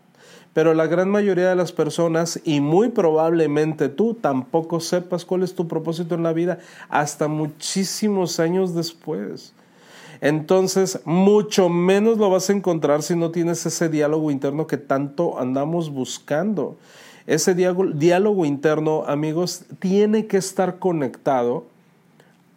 Pero 0.51 0.73
la 0.73 0.85
gran 0.85 1.09
mayoría 1.09 1.47
de 1.47 1.55
las 1.55 1.71
personas, 1.71 2.41
y 2.43 2.59
muy 2.59 2.89
probablemente 2.89 3.87
tú, 3.87 4.15
tampoco 4.15 4.81
sepas 4.81 5.23
cuál 5.23 5.43
es 5.43 5.55
tu 5.55 5.65
propósito 5.65 6.15
en 6.15 6.23
la 6.23 6.33
vida 6.33 6.59
hasta 6.89 7.29
muchísimos 7.29 8.41
años 8.41 8.75
después. 8.75 9.53
Entonces, 10.19 10.99
mucho 11.05 11.69
menos 11.69 12.17
lo 12.17 12.29
vas 12.29 12.49
a 12.49 12.53
encontrar 12.53 13.01
si 13.01 13.15
no 13.15 13.31
tienes 13.31 13.65
ese 13.65 13.87
diálogo 13.87 14.31
interno 14.31 14.67
que 14.67 14.75
tanto 14.75 15.39
andamos 15.39 15.89
buscando. 15.89 16.75
Ese 17.27 17.55
diálogo 17.55 18.43
interno, 18.43 19.05
amigos, 19.07 19.63
tiene 19.79 20.27
que 20.27 20.35
estar 20.35 20.79
conectado 20.79 21.63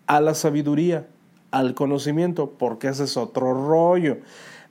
a 0.09 0.21
la 0.21 0.35
sabiduría 0.35 1.07
al 1.53 1.75
conocimiento, 1.75 2.51
porque 2.59 2.89
ese 2.89 3.05
es 3.05 3.17
otro 3.17 3.55
rollo. 3.69 4.19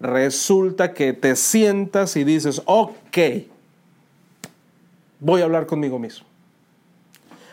Resulta 0.02 0.94
que 0.94 1.14
te 1.14 1.36
sientas 1.36 2.18
y 2.18 2.24
dices, 2.24 2.62
ok, 2.66 3.18
voy 5.20 5.42
a 5.42 5.46
hablar 5.46 5.68
conmigo 5.68 6.00
mismo. 6.00 6.26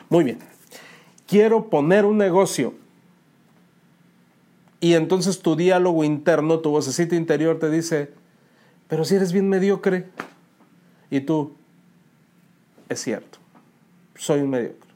Muy 0.09 0.25
bien, 0.25 0.39
quiero 1.27 1.69
poner 1.69 2.07
un 2.07 2.17
negocio. 2.17 2.75
Y 4.81 4.95
entonces 4.95 5.43
tu 5.43 5.57
diálogo 5.57 6.05
interno, 6.05 6.61
tu 6.61 6.71
vocecita 6.71 7.15
interior 7.15 7.59
te 7.59 7.69
dice, 7.69 8.11
pero 8.89 9.05
si 9.05 9.17
eres 9.17 9.33
bien 9.33 9.49
mediocre. 9.49 10.07
Y 11.11 11.21
tú, 11.21 11.53
es 12.89 13.01
cierto, 13.03 13.39
soy 14.15 14.41
un 14.41 14.51
mediocre. 14.51 14.89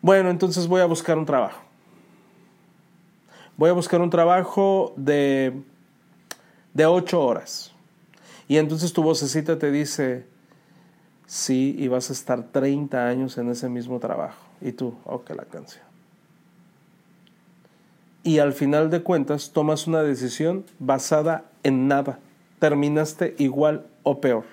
Bueno, 0.00 0.30
entonces 0.30 0.68
voy 0.68 0.80
a 0.80 0.86
buscar 0.86 1.18
un 1.18 1.26
trabajo 1.26 1.63
voy 3.56 3.70
a 3.70 3.72
buscar 3.72 4.00
un 4.00 4.10
trabajo 4.10 4.92
de, 4.96 5.52
de 6.72 6.86
ocho 6.86 7.22
horas. 7.22 7.72
Y 8.48 8.58
entonces 8.58 8.92
tu 8.92 9.02
vocecita 9.02 9.58
te 9.58 9.70
dice, 9.70 10.26
sí, 11.26 11.74
y 11.78 11.88
vas 11.88 12.10
a 12.10 12.12
estar 12.12 12.44
30 12.44 13.06
años 13.06 13.38
en 13.38 13.50
ese 13.50 13.68
mismo 13.68 13.98
trabajo. 13.98 14.44
Y 14.60 14.72
tú, 14.72 14.94
ok, 15.04 15.30
la 15.30 15.44
canción. 15.44 15.84
Y 18.22 18.38
al 18.38 18.52
final 18.54 18.90
de 18.90 19.02
cuentas 19.02 19.50
tomas 19.50 19.86
una 19.86 20.02
decisión 20.02 20.64
basada 20.78 21.44
en 21.62 21.88
nada. 21.88 22.18
Terminaste 22.58 23.34
igual 23.38 23.86
o 24.02 24.20
peor. 24.20 24.44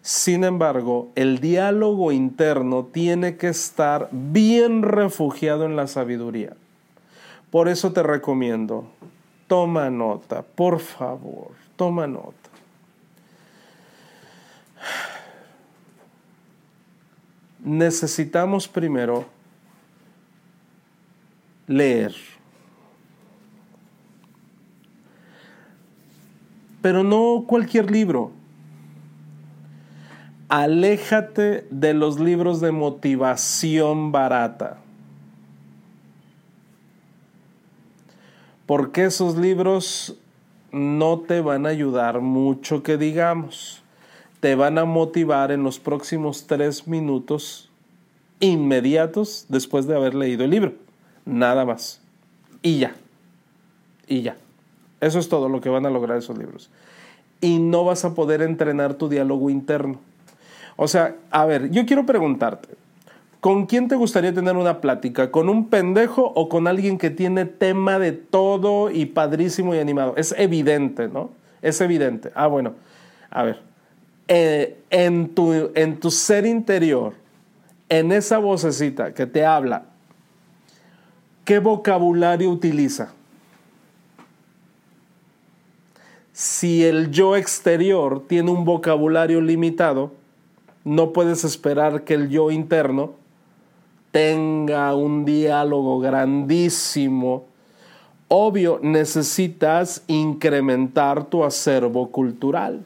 Sin 0.00 0.42
embargo, 0.42 1.10
el 1.14 1.38
diálogo 1.38 2.10
interno 2.10 2.86
tiene 2.86 3.36
que 3.36 3.48
estar 3.48 4.08
bien 4.10 4.82
refugiado 4.82 5.64
en 5.64 5.76
la 5.76 5.86
sabiduría. 5.86 6.56
Por 7.52 7.68
eso 7.68 7.92
te 7.92 8.02
recomiendo, 8.02 8.86
toma 9.46 9.90
nota, 9.90 10.40
por 10.40 10.80
favor, 10.80 11.50
toma 11.76 12.06
nota. 12.06 12.48
Necesitamos 17.62 18.66
primero 18.66 19.26
leer. 21.66 22.14
Pero 26.80 27.04
no 27.04 27.44
cualquier 27.46 27.90
libro. 27.90 28.32
Aléjate 30.48 31.66
de 31.70 31.92
los 31.92 32.18
libros 32.18 32.62
de 32.62 32.72
motivación 32.72 34.10
barata. 34.10 34.78
Porque 38.66 39.04
esos 39.04 39.36
libros 39.36 40.16
no 40.72 41.20
te 41.20 41.40
van 41.40 41.66
a 41.66 41.70
ayudar 41.70 42.20
mucho 42.20 42.82
que 42.82 42.96
digamos. 42.96 43.82
Te 44.40 44.54
van 44.54 44.78
a 44.78 44.84
motivar 44.84 45.52
en 45.52 45.62
los 45.62 45.78
próximos 45.78 46.46
tres 46.46 46.88
minutos 46.88 47.70
inmediatos 48.40 49.46
después 49.48 49.86
de 49.86 49.94
haber 49.94 50.14
leído 50.14 50.44
el 50.44 50.50
libro. 50.50 50.72
Nada 51.24 51.64
más. 51.64 52.00
Y 52.62 52.78
ya. 52.78 52.94
Y 54.08 54.22
ya. 54.22 54.36
Eso 55.00 55.18
es 55.18 55.28
todo 55.28 55.48
lo 55.48 55.60
que 55.60 55.68
van 55.68 55.86
a 55.86 55.90
lograr 55.90 56.18
esos 56.18 56.36
libros. 56.36 56.70
Y 57.40 57.58
no 57.58 57.84
vas 57.84 58.04
a 58.04 58.14
poder 58.14 58.42
entrenar 58.42 58.94
tu 58.94 59.08
diálogo 59.08 59.50
interno. 59.50 59.98
O 60.76 60.88
sea, 60.88 61.16
a 61.30 61.44
ver, 61.44 61.70
yo 61.70 61.84
quiero 61.86 62.06
preguntarte, 62.06 62.68
¿Con 63.42 63.66
quién 63.66 63.88
te 63.88 63.96
gustaría 63.96 64.32
tener 64.32 64.56
una 64.56 64.80
plática? 64.80 65.32
¿Con 65.32 65.48
un 65.48 65.68
pendejo 65.68 66.22
o 66.36 66.48
con 66.48 66.68
alguien 66.68 66.96
que 66.96 67.10
tiene 67.10 67.44
tema 67.44 67.98
de 67.98 68.12
todo 68.12 68.88
y 68.88 69.06
padrísimo 69.06 69.74
y 69.74 69.80
animado? 69.80 70.14
Es 70.16 70.32
evidente, 70.38 71.08
¿no? 71.08 71.32
Es 71.60 71.80
evidente. 71.80 72.30
Ah, 72.36 72.46
bueno, 72.46 72.74
a 73.30 73.42
ver. 73.42 73.60
Eh, 74.28 74.78
en, 74.90 75.34
tu, 75.34 75.72
en 75.74 75.98
tu 75.98 76.12
ser 76.12 76.46
interior, 76.46 77.14
en 77.88 78.12
esa 78.12 78.38
vocecita 78.38 79.12
que 79.12 79.26
te 79.26 79.44
habla, 79.44 79.86
¿qué 81.44 81.58
vocabulario 81.58 82.48
utiliza? 82.48 83.12
Si 86.32 86.84
el 86.84 87.10
yo 87.10 87.34
exterior 87.34 88.22
tiene 88.28 88.52
un 88.52 88.64
vocabulario 88.64 89.40
limitado, 89.40 90.12
no 90.84 91.12
puedes 91.12 91.42
esperar 91.42 92.04
que 92.04 92.14
el 92.14 92.28
yo 92.28 92.52
interno 92.52 93.20
tenga 94.12 94.94
un 94.94 95.24
diálogo 95.24 95.98
grandísimo, 95.98 97.46
obvio 98.28 98.78
necesitas 98.82 100.04
incrementar 100.06 101.24
tu 101.24 101.42
acervo 101.42 102.10
cultural. 102.10 102.84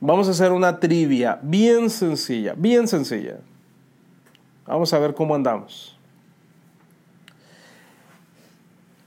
Vamos 0.00 0.26
a 0.26 0.32
hacer 0.32 0.50
una 0.50 0.80
trivia 0.80 1.38
bien 1.42 1.88
sencilla, 1.88 2.54
bien 2.56 2.88
sencilla. 2.88 3.38
Vamos 4.66 4.92
a 4.92 4.98
ver 4.98 5.14
cómo 5.14 5.34
andamos. 5.34 5.96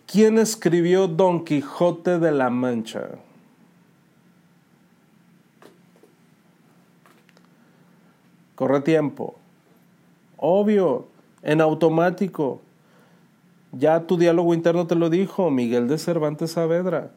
¿Quién 0.05 0.37
escribió 0.37 1.07
Don 1.07 1.43
Quijote 1.43 2.19
de 2.19 2.31
la 2.31 2.49
Mancha? 2.49 3.09
Corre 8.55 8.79
tiempo. 8.81 9.35
Obvio, 10.37 11.07
en 11.43 11.61
automático. 11.61 12.61
Ya 13.71 14.07
tu 14.07 14.17
diálogo 14.17 14.53
interno 14.53 14.87
te 14.87 14.95
lo 14.95 15.09
dijo, 15.09 15.51
Miguel 15.51 15.87
de 15.87 15.97
Cervantes 15.97 16.51
Saavedra. 16.51 17.11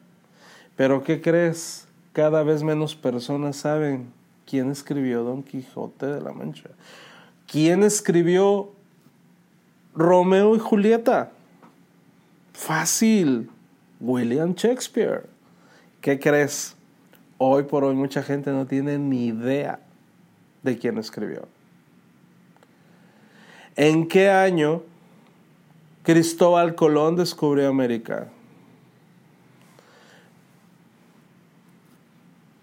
Pero 0.75 1.03
¿qué 1.03 1.21
crees? 1.21 1.87
Cada 2.11 2.43
vez 2.43 2.63
menos 2.63 2.95
personas 2.95 3.55
saben 3.55 4.11
quién 4.45 4.69
escribió 4.69 5.23
Don 5.23 5.43
Quijote 5.43 6.05
de 6.05 6.21
la 6.21 6.33
Mancha. 6.33 6.69
¿Quién 7.47 7.83
escribió 7.83 8.71
Romeo 9.95 10.55
y 10.55 10.59
Julieta? 10.59 11.31
Fácil. 12.53 13.49
William 14.01 14.53
Shakespeare. 14.53 15.27
¿Qué 16.01 16.19
crees? 16.19 16.75
Hoy 17.37 17.63
por 17.63 17.85
hoy 17.85 17.95
mucha 17.95 18.21
gente 18.21 18.51
no 18.51 18.65
tiene 18.65 18.97
ni 18.97 19.27
idea 19.27 19.79
de 20.63 20.77
quién 20.77 20.97
escribió. 20.97 21.47
¿En 23.75 24.07
qué 24.07 24.29
año 24.29 24.83
Cristóbal 26.03 26.75
Colón 26.75 27.15
descubrió 27.15 27.69
América? 27.69 28.27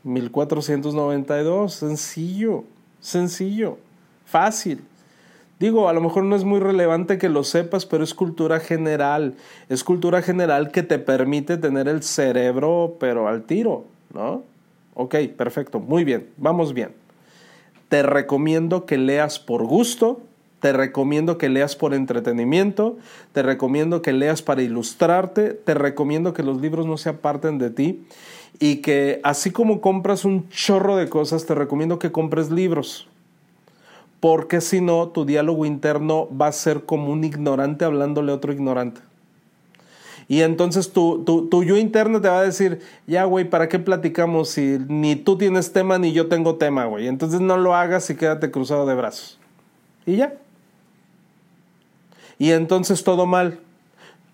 1492, 0.07 1.75
sencillo, 1.75 2.65
sencillo, 3.01 3.79
fácil. 4.25 4.85
Digo, 5.59 5.89
a 5.89 5.93
lo 5.93 6.01
mejor 6.01 6.25
no 6.25 6.37
es 6.37 6.45
muy 6.45 6.61
relevante 6.61 7.19
que 7.19 7.29
lo 7.29 7.43
sepas, 7.43 7.87
pero 7.87 8.05
es 8.05 8.15
cultura 8.15 8.61
general. 8.61 9.35
Es 9.69 9.83
cultura 9.83 10.23
general 10.23 10.71
que 10.71 10.83
te 10.83 10.99
permite 10.99 11.57
tener 11.57 11.89
el 11.89 12.03
cerebro, 12.03 12.97
pero 13.01 13.27
al 13.27 13.45
tiro, 13.45 13.87
¿no? 14.13 14.43
Ok, 14.95 15.17
perfecto, 15.37 15.81
muy 15.81 16.05
bien, 16.05 16.29
vamos 16.37 16.73
bien. 16.73 17.06
Te 17.89 18.03
recomiendo 18.03 18.87
que 18.87 18.99
leas 18.99 19.39
por 19.39 19.65
gusto, 19.65 20.21
te 20.61 20.73
recomiendo 20.73 21.39
que 21.39 21.49
leas 21.49 21.77
por 21.77 21.95
entretenimiento, 21.95 22.97
te 23.33 23.43
recomiendo 23.43 24.03
que 24.03 24.13
leas 24.13 24.43
para 24.43 24.63
ilustrarte, 24.63 25.51
te 25.53 25.75
recomiendo 25.75 26.33
que 26.33 26.43
los 26.43 26.61
libros 26.61 26.87
no 26.87 26.97
se 26.97 27.11
aparten 27.11 27.59
de 27.59 27.71
ti 27.71 28.07
y 28.59 28.77
que 28.77 29.21
así 29.23 29.51
como 29.51 29.81
compras 29.81 30.25
un 30.25 30.49
chorro 30.49 30.97
de 30.97 31.09
cosas, 31.09 31.47
te 31.47 31.55
recomiendo 31.55 31.99
que 31.99 32.11
compres 32.11 32.51
libros. 32.51 33.07
Porque 34.19 34.61
si 34.61 34.81
no, 34.81 35.09
tu 35.09 35.25
diálogo 35.25 35.67
interno 35.67 36.29
va 36.37 36.49
a 36.49 36.53
ser 36.53 36.85
como 36.85 37.13
un 37.13 37.23
ignorante 37.23 37.85
hablándole 37.85 38.33
a 38.33 38.35
otro 38.35 38.53
ignorante. 38.53 39.03
Y 40.29 40.43
entonces 40.43 40.93
tu, 40.93 41.23
tu, 41.25 41.63
yo 41.63 41.77
interno 41.77 42.21
te 42.21 42.29
va 42.29 42.41
a 42.41 42.43
decir, 42.43 42.81
ya, 43.07 43.25
güey, 43.25 43.49
¿para 43.49 43.69
qué 43.69 43.79
platicamos 43.79 44.49
si 44.51 44.79
ni 44.89 45.15
tú 45.15 45.39
tienes 45.39 45.73
tema 45.73 45.99
ni 45.99 46.13
yo 46.13 46.29
tengo 46.29 46.57
tema, 46.57 46.85
güey? 46.87 47.07
Entonces 47.07 47.41
no 47.41 47.57
lo 47.57 47.75
hagas 47.75 48.11
y 48.11 48.17
quédate 48.17 48.51
cruzado 48.51 48.87
de 48.87 48.95
brazos. 48.95 49.39
Y 50.05 50.17
ya. 50.17 50.35
Y 52.39 52.51
entonces 52.51 53.05
todo 53.05 53.25
mal. 53.27 53.61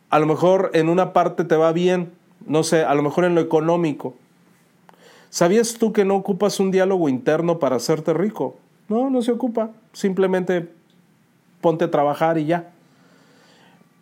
A 0.08 0.18
lo 0.18 0.26
mejor 0.26 0.70
en 0.72 0.88
una 0.88 1.12
parte 1.12 1.44
te 1.44 1.56
va 1.56 1.72
bien, 1.72 2.12
no 2.46 2.62
sé, 2.62 2.84
a 2.84 2.94
lo 2.94 3.02
mejor 3.02 3.26
en 3.26 3.34
lo 3.34 3.42
económico. 3.42 4.14
¿Sabías 5.28 5.75
tú 5.75 5.92
que 5.92 6.04
no 6.04 6.16
ocupas 6.16 6.58
un 6.58 6.70
diálogo 6.70 7.08
interno 7.08 7.58
para 7.58 7.76
hacerte 7.76 8.14
rico? 8.14 8.56
No, 8.88 9.11
no 9.11 9.22
se 9.22 9.32
ocupa. 9.32 9.70
Simplemente 9.92 10.68
ponte 11.61 11.84
a 11.84 11.90
trabajar 11.90 12.38
y 12.38 12.46
ya. 12.46 12.72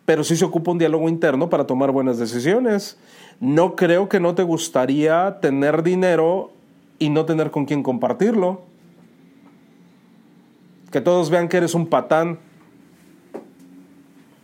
Pero 0.05 0.23
sí 0.23 0.35
se 0.35 0.45
ocupa 0.45 0.71
un 0.71 0.77
diálogo 0.77 1.07
interno 1.09 1.49
para 1.49 1.65
tomar 1.65 1.91
buenas 1.91 2.17
decisiones. 2.17 2.97
No 3.39 3.75
creo 3.75 4.09
que 4.09 4.19
no 4.19 4.35
te 4.35 4.43
gustaría 4.43 5.39
tener 5.41 5.83
dinero 5.83 6.51
y 6.99 7.09
no 7.09 7.25
tener 7.25 7.51
con 7.51 7.65
quién 7.65 7.83
compartirlo. 7.83 8.61
Que 10.91 11.01
todos 11.01 11.29
vean 11.29 11.47
que 11.47 11.57
eres 11.57 11.73
un 11.73 11.87
patán 11.87 12.39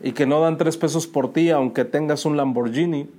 y 0.02 0.12
que 0.12 0.26
no 0.26 0.40
dan 0.40 0.58
tres 0.58 0.78
pesos 0.78 1.08
por 1.08 1.34
ti 1.34 1.50
aunque 1.50 1.86
tengas 1.86 2.26
un 2.26 2.38
Lamborghini. 2.38 3.10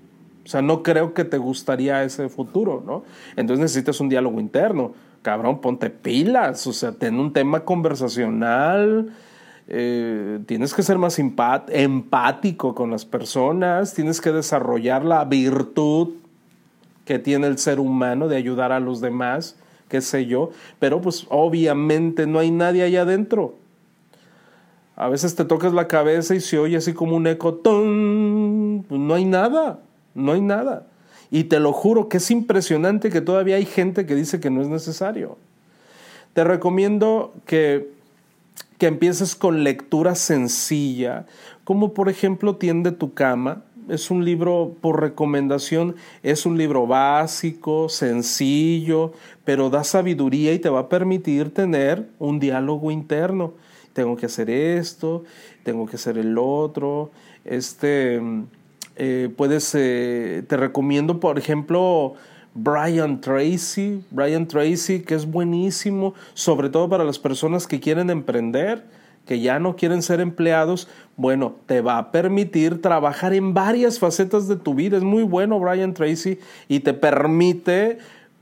O 0.45 0.49
sea, 0.49 0.63
no 0.63 0.83
creo 0.83 1.13
que 1.13 1.25
te 1.25 1.37
gustaría 1.37 2.03
ese 2.05 2.29
futuro, 2.31 2.83
¿no? 2.87 3.05
Entonces 3.37 3.61
necesitas 3.61 4.01
un 4.01 4.09
diálogo 4.09 4.41
interno. 4.41 4.95
Cabrón, 5.21 5.61
ponte 5.61 5.91
pilas, 5.91 6.67
o 6.67 6.73
sea, 6.73 6.93
ten 6.93 7.21
un 7.21 7.33
tema 7.33 7.61
conversacional. 7.61 9.13
Eh, 9.69 10.41
tienes 10.47 10.73
que 10.75 10.83
ser 10.83 10.99
más 10.99 11.19
empático 11.19 12.75
con 12.75 12.91
las 12.91 13.05
personas, 13.05 13.95
tienes 13.95 14.21
que 14.21 14.33
desarrollar 14.33 15.05
la 15.05 15.25
virtud 15.25 16.15
que 17.05 17.19
tiene 17.19 17.47
el 17.47 17.59
ser 17.59 17.79
humano 17.79 18.29
de 18.29 18.37
ayudar 18.37 18.73
a 18.73 18.81
los 18.81 19.01
demás, 19.01 19.57
qué 19.89 20.01
sé 20.01 20.27
yo, 20.27 20.51
pero 20.79 21.01
pues 21.01 21.27
obviamente 21.29 22.27
no 22.27 22.39
hay 22.39 22.51
nadie 22.51 22.83
allá 22.83 23.03
adentro. 23.03 23.55
A 24.97 25.09
veces 25.09 25.37
te 25.37 25.45
tocas 25.45 25.73
la 25.73 25.87
cabeza 25.87 26.35
y 26.35 26.41
se 26.41 26.59
oye 26.59 26.77
así 26.77 26.93
como 26.93 27.17
un 27.17 27.27
eco, 27.27 27.55
¡tum! 27.55 28.83
Pues 28.83 29.01
no 29.01 29.15
hay 29.15 29.25
nada 29.25 29.81
no 30.19 30.33
hay 30.33 30.41
nada. 30.41 30.87
Y 31.31 31.45
te 31.45 31.61
lo 31.61 31.73
juro 31.73 32.09
que 32.09 32.19
es 32.19 32.31
impresionante 32.31 33.11
que 33.11 33.21
todavía 33.21 33.57
hay 33.57 33.65
gente 33.65 34.07
que 34.07 34.15
dice 34.15 34.41
que 34.41 34.51
no 34.51 34.61
es 34.61 34.69
necesario. 34.69 35.39
Te 36.33 36.45
recomiendo 36.45 37.35
que, 37.47 37.91
que 38.79 38.87
empieces 38.87 39.35
con 39.35 39.65
lectura 39.65 40.15
sencilla, 40.15 41.27
como 41.65 41.95
por 41.95 42.09
ejemplo 42.09 42.57
Tiende 42.57 42.93
tu 42.93 43.15
cama. 43.15 43.65
Es 43.89 44.11
un 44.11 44.25
libro 44.25 44.77
por 44.81 45.01
recomendación, 45.01 45.97
es 46.23 46.45
un 46.45 46.59
libro 46.59 46.87
básico, 46.87 47.89
sencillo, 47.89 49.13
pero 49.45 49.71
da 49.71 49.83
sabiduría 49.83 50.53
y 50.53 50.59
te 50.59 50.69
va 50.69 50.81
a 50.81 50.89
permitir 50.89 51.53
tener 51.55 52.09
un 52.19 52.39
diálogo 52.39 52.91
interno. 52.91 53.55
Tengo 53.95 54.15
que 54.17 54.27
hacer 54.27 54.51
esto, 54.51 55.25
tengo 55.63 55.87
que 55.87 55.97
hacer 55.97 56.19
el 56.19 56.37
otro, 56.39 57.11
este 57.45 58.21
eh, 59.01 59.31
puedes, 59.37 59.75
eh, 59.77 60.43
te 60.49 60.57
recomiendo, 60.57 61.21
por 61.21 61.39
ejemplo, 61.39 62.15
Brian 62.61 63.21
Tracy, 63.21 64.03
Brian 64.11 64.49
Tracy, 64.49 65.01
que 65.01 65.15
es 65.15 65.27
buenísimo, 65.27 66.15
sobre 66.35 66.71
todo 66.71 66.89
para 66.89 67.05
las 67.05 67.19
personas 67.19 67.67
que 67.67 67.79
quieren 67.79 68.11
emprender, 68.11 68.85
que 69.27 69.41
ya 69.41 69.61
no 69.61 69.77
quieren 69.77 70.03
ser 70.03 70.21
empleados, 70.21 70.89
bueno, 71.17 71.57
te 71.67 71.83
va 71.83 71.99
a 71.99 72.11
permitir 72.11 72.83
trabajar 72.83 73.33
en 73.35 73.55
varias 73.55 73.99
facetas 73.99 74.49
de 74.49 74.57
tu 74.57 74.75
vida. 74.75 74.97
Es 74.97 75.05
muy 75.05 75.23
bueno 75.23 75.61
Brian 75.61 75.95
Tracy 75.95 76.39
y 76.67 76.81
te 76.81 76.95
permite 76.95 77.99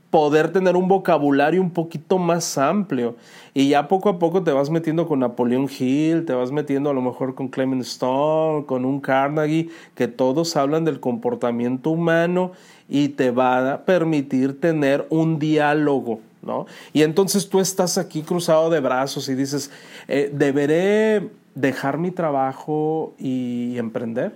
poder 0.09 0.51
tener 0.51 0.75
un 0.75 0.87
vocabulario 0.87 1.61
un 1.61 1.71
poquito 1.71 2.17
más 2.17 2.57
amplio. 2.57 3.15
Y 3.53 3.69
ya 3.69 3.87
poco 3.87 4.09
a 4.09 4.19
poco 4.19 4.43
te 4.43 4.51
vas 4.51 4.69
metiendo 4.69 5.07
con 5.07 5.19
Napoleon 5.19 5.67
Hill, 5.67 6.25
te 6.25 6.33
vas 6.33 6.51
metiendo 6.51 6.89
a 6.89 6.93
lo 6.93 7.01
mejor 7.01 7.35
con 7.35 7.49
Clement 7.49 7.81
Stone, 7.81 8.65
con 8.65 8.85
un 8.85 8.99
Carnegie, 9.01 9.69
que 9.95 10.07
todos 10.07 10.55
hablan 10.55 10.85
del 10.85 10.99
comportamiento 10.99 11.89
humano 11.89 12.51
y 12.87 13.09
te 13.09 13.31
va 13.31 13.73
a 13.73 13.85
permitir 13.85 14.59
tener 14.59 15.05
un 15.09 15.39
diálogo. 15.39 16.21
¿No? 16.43 16.65
Y 16.93 17.01
entonces 17.01 17.49
tú 17.49 17.59
estás 17.59 17.97
aquí 17.97 18.21
cruzado 18.21 18.69
de 18.69 18.79
brazos 18.79 19.27
y 19.27 19.35
dices, 19.35 19.69
eh, 20.07 20.31
¿deberé 20.33 21.29
dejar 21.55 21.97
mi 21.97 22.11
trabajo 22.11 23.13
y 23.17 23.77
emprender? 23.77 24.33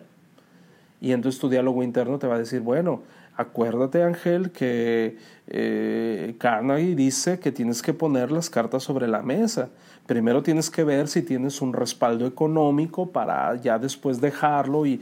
Y 1.00 1.14
entonces 1.14 1.40
tu 1.40 1.48
diálogo 1.48 1.84
interno 1.84 2.20
te 2.20 2.28
va 2.28 2.36
a 2.36 2.40
decir, 2.40 2.60
bueno, 2.60 3.02
Acuérdate, 3.38 4.04
Ángel, 4.04 4.52
que 4.52 5.18
eh, 5.48 6.36
Carnegie 6.38 6.96
dice 6.96 7.40
que 7.40 7.52
tienes 7.52 7.82
que 7.82 7.94
poner 7.94 8.32
las 8.32 8.50
cartas 8.50 8.84
sobre 8.84 9.08
la 9.08 9.22
mesa. 9.22 9.70
Primero 10.06 10.44
tienes 10.44 10.70
que 10.70 10.84
ver 10.84 11.08
si 11.08 11.22
tienes 11.22 11.62
un 11.62 11.74
respaldo 11.74 12.26
económico 12.26 13.12
para 13.12 13.56
ya 13.56 13.80
después 13.80 14.20
dejarlo 14.20 14.86
y 14.86 15.02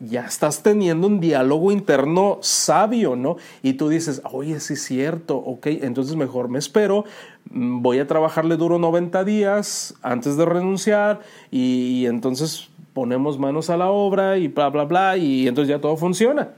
ya 0.00 0.24
estás 0.24 0.62
teniendo 0.62 1.08
un 1.08 1.18
diálogo 1.18 1.72
interno 1.72 2.38
sabio, 2.40 3.16
¿no? 3.16 3.36
Y 3.62 3.72
tú 3.72 3.88
dices, 3.88 4.22
oye, 4.30 4.60
sí 4.60 4.74
es 4.74 4.84
cierto, 4.84 5.36
ok, 5.36 5.66
entonces 5.66 6.14
mejor 6.14 6.48
me 6.48 6.60
espero, 6.60 7.04
mm, 7.50 7.82
voy 7.82 7.98
a 7.98 8.06
trabajarle 8.06 8.56
duro 8.56 8.78
90 8.78 9.24
días 9.24 9.94
antes 10.02 10.36
de 10.36 10.44
renunciar 10.44 11.20
y, 11.50 12.02
y 12.02 12.06
entonces 12.06 12.68
ponemos 12.94 13.40
manos 13.40 13.70
a 13.70 13.76
la 13.76 13.90
obra 13.90 14.38
y 14.38 14.46
bla, 14.46 14.68
bla, 14.68 14.84
bla, 14.84 15.16
y 15.16 15.48
entonces 15.48 15.70
ya 15.70 15.80
todo 15.80 15.96
funciona 15.96 16.50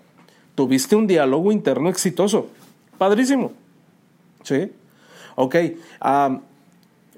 tuviste 0.60 0.94
un 0.94 1.06
diálogo 1.06 1.52
interno 1.52 1.88
exitoso. 1.88 2.48
Padrísimo. 2.98 3.52
¿Sí? 4.42 4.70
Ok. 5.34 5.56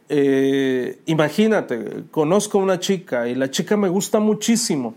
Eh, 0.09 1.01
imagínate, 1.07 2.05
conozco 2.13 2.61
a 2.61 2.63
una 2.63 2.79
chica 2.79 3.27
y 3.27 3.35
la 3.35 3.51
chica 3.51 3.77
me 3.77 3.89
gusta 3.89 4.21
muchísimo. 4.21 4.95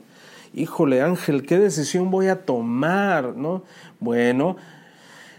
Híjole, 0.54 1.02
Ángel, 1.02 1.44
¿qué 1.44 1.58
decisión 1.58 2.12
voy 2.12 2.28
a 2.28 2.46
tomar? 2.46 3.36
¿No? 3.36 3.64
Bueno, 4.00 4.58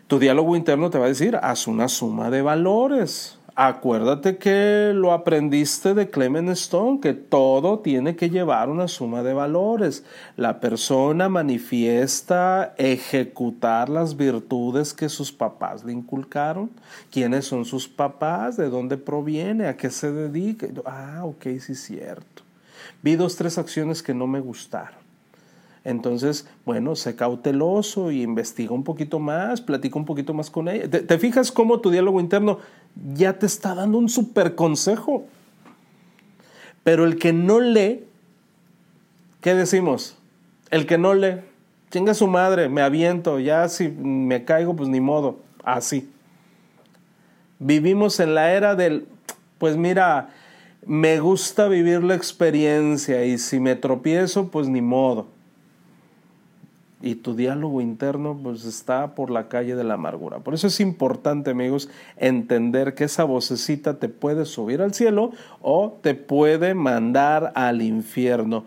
Tu 0.08 0.18
diálogo 0.18 0.56
interno 0.56 0.90
te 0.90 0.98
va 0.98 1.04
a 1.04 1.08
decir, 1.08 1.38
haz 1.40 1.68
una 1.68 1.86
suma 1.86 2.28
de 2.28 2.42
valores. 2.42 3.38
Acuérdate 3.58 4.36
que 4.36 4.92
lo 4.94 5.12
aprendiste 5.12 5.94
de 5.94 6.10
Clement 6.10 6.50
Stone, 6.50 7.00
que 7.00 7.14
todo 7.14 7.78
tiene 7.78 8.14
que 8.14 8.28
llevar 8.28 8.68
una 8.68 8.86
suma 8.86 9.22
de 9.22 9.32
valores. 9.32 10.04
La 10.36 10.60
persona 10.60 11.30
manifiesta 11.30 12.74
ejecutar 12.76 13.88
las 13.88 14.18
virtudes 14.18 14.92
que 14.92 15.08
sus 15.08 15.32
papás 15.32 15.84
le 15.84 15.94
inculcaron. 15.94 16.68
¿Quiénes 17.10 17.46
son 17.46 17.64
sus 17.64 17.88
papás? 17.88 18.58
¿De 18.58 18.68
dónde 18.68 18.98
proviene? 18.98 19.68
¿A 19.68 19.76
qué 19.78 19.88
se 19.88 20.12
dedica? 20.12 20.66
Ah, 20.84 21.22
ok, 21.24 21.44
sí 21.58 21.74
cierto. 21.74 22.42
Vi 23.02 23.16
dos, 23.16 23.36
tres 23.36 23.56
acciones 23.56 24.02
que 24.02 24.12
no 24.12 24.26
me 24.26 24.40
gustaron. 24.40 25.06
Entonces, 25.86 26.48
bueno, 26.64 26.96
sé 26.96 27.14
cauteloso 27.14 28.10
y 28.10 28.22
investiga 28.22 28.74
un 28.74 28.82
poquito 28.82 29.20
más, 29.20 29.60
platica 29.60 29.96
un 29.96 30.04
poquito 30.04 30.34
más 30.34 30.50
con 30.50 30.66
ella. 30.66 30.90
¿Te, 30.90 31.18
fijas 31.18 31.52
cómo 31.52 31.80
tu 31.80 31.92
diálogo 31.92 32.18
interno 32.18 32.58
ya 33.14 33.38
te 33.38 33.46
está 33.46 33.74
dando 33.74 33.98
un 33.98 34.08
super 34.08 34.54
consejo? 34.54 35.26
Pero 36.82 37.04
el 37.04 37.18
que 37.18 37.32
no 37.32 37.60
lee, 37.60 38.04
¿qué 39.40 39.54
decimos? 39.54 40.16
El 40.70 40.86
que 40.86 40.98
no 40.98 41.14
lee, 41.14 41.40
chinga 41.90 42.14
su 42.14 42.26
madre, 42.26 42.68
me 42.68 42.82
aviento, 42.82 43.38
ya 43.38 43.68
si 43.68 43.88
me 43.88 44.44
caigo, 44.44 44.74
pues 44.74 44.88
ni 44.88 45.00
modo, 45.00 45.40
así. 45.64 46.10
Vivimos 47.58 48.20
en 48.20 48.34
la 48.34 48.52
era 48.52 48.74
del, 48.74 49.06
pues 49.58 49.76
mira, 49.76 50.30
me 50.84 51.20
gusta 51.20 51.68
vivir 51.68 52.04
la 52.04 52.14
experiencia 52.14 53.24
y 53.24 53.38
si 53.38 53.60
me 53.60 53.74
tropiezo, 53.74 54.48
pues 54.50 54.68
ni 54.68 54.82
modo 54.82 55.35
y 57.02 57.16
tu 57.16 57.34
diálogo 57.34 57.80
interno 57.80 58.38
pues 58.42 58.64
está 58.64 59.14
por 59.14 59.30
la 59.30 59.48
calle 59.48 59.74
de 59.76 59.84
la 59.84 59.94
amargura. 59.94 60.38
Por 60.38 60.54
eso 60.54 60.66
es 60.66 60.80
importante, 60.80 61.50
amigos, 61.50 61.90
entender 62.16 62.94
que 62.94 63.04
esa 63.04 63.24
vocecita 63.24 63.98
te 63.98 64.08
puede 64.08 64.46
subir 64.46 64.80
al 64.80 64.94
cielo 64.94 65.32
o 65.60 65.98
te 66.02 66.14
puede 66.14 66.74
mandar 66.74 67.52
al 67.54 67.82
infierno. 67.82 68.64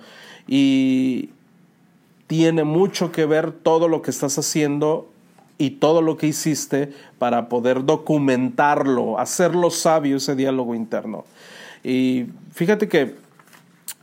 Y 0.47 1.31
tiene 2.27 2.63
mucho 2.63 3.11
que 3.11 3.25
ver 3.25 3.51
todo 3.51 3.87
lo 3.87 4.03
que 4.03 4.11
estás 4.11 4.37
haciendo 4.37 5.09
y 5.57 5.71
todo 5.71 6.01
lo 6.01 6.15
que 6.15 6.27
hiciste 6.27 6.93
para 7.17 7.49
poder 7.49 7.83
documentarlo, 7.83 9.19
hacerlo 9.19 9.71
sabio 9.71 10.17
ese 10.17 10.35
diálogo 10.35 10.75
interno. 10.75 11.25
Y 11.83 12.27
fíjate 12.53 12.87
que 12.87 13.15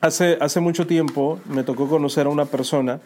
hace, 0.01 0.37
hace 0.41 0.59
mucho 0.61 0.87
tiempo 0.87 1.39
me 1.47 1.63
tocó 1.63 1.89
conocer 1.89 2.27
a 2.27 2.31
una 2.31 2.47
persona 2.47 3.01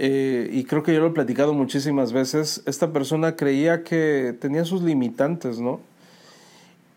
eh, 0.00 0.48
y 0.52 0.62
creo 0.62 0.84
que 0.84 0.94
yo 0.94 1.00
lo 1.00 1.08
he 1.08 1.10
platicado 1.10 1.52
muchísimas 1.54 2.12
veces, 2.12 2.62
esta 2.66 2.92
persona 2.92 3.34
creía 3.34 3.82
que 3.82 4.32
tenía 4.40 4.64
sus 4.64 4.82
limitantes, 4.82 5.60
¿no? 5.60 5.80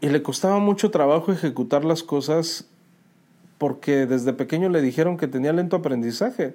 Y 0.02 0.10
le 0.10 0.22
costaba 0.22 0.60
mucho 0.60 0.92
trabajo 0.92 1.32
ejecutar 1.32 1.84
las 1.84 2.04
cosas 2.04 2.68
porque 3.58 4.06
desde 4.06 4.34
pequeño 4.34 4.70
le 4.70 4.82
dijeron 4.82 5.18
que 5.18 5.28
tenía 5.28 5.52
lento 5.52 5.78
aprendizaje, 5.78 6.54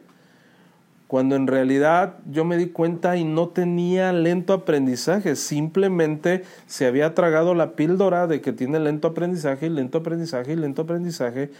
cuando 1.09 1.35
en 1.35 1.49
realidad 1.49 2.17
yo 2.31 2.45
me 2.45 2.57
di 2.57 2.67
cuenta 2.67 3.17
y 3.17 3.25
no 3.25 3.49
tenía 3.49 4.13
lento 4.13 4.53
aprendizaje, 4.53 5.35
simplemente 5.35 6.45
se 6.67 6.87
había 6.87 7.15
tragado 7.15 7.55
la 7.55 7.73
píldora 7.73 8.29
de 8.29 8.41
que 8.41 8.53
tiene 8.53 8.79
lento 8.79 9.09
aprendizaje 9.09 9.67
y 9.67 9.71
lento 9.71 9.99
aprendizaje 9.99 10.53
y 10.53 10.57
lento 10.57 10.83
aprendizaje. 10.83 11.51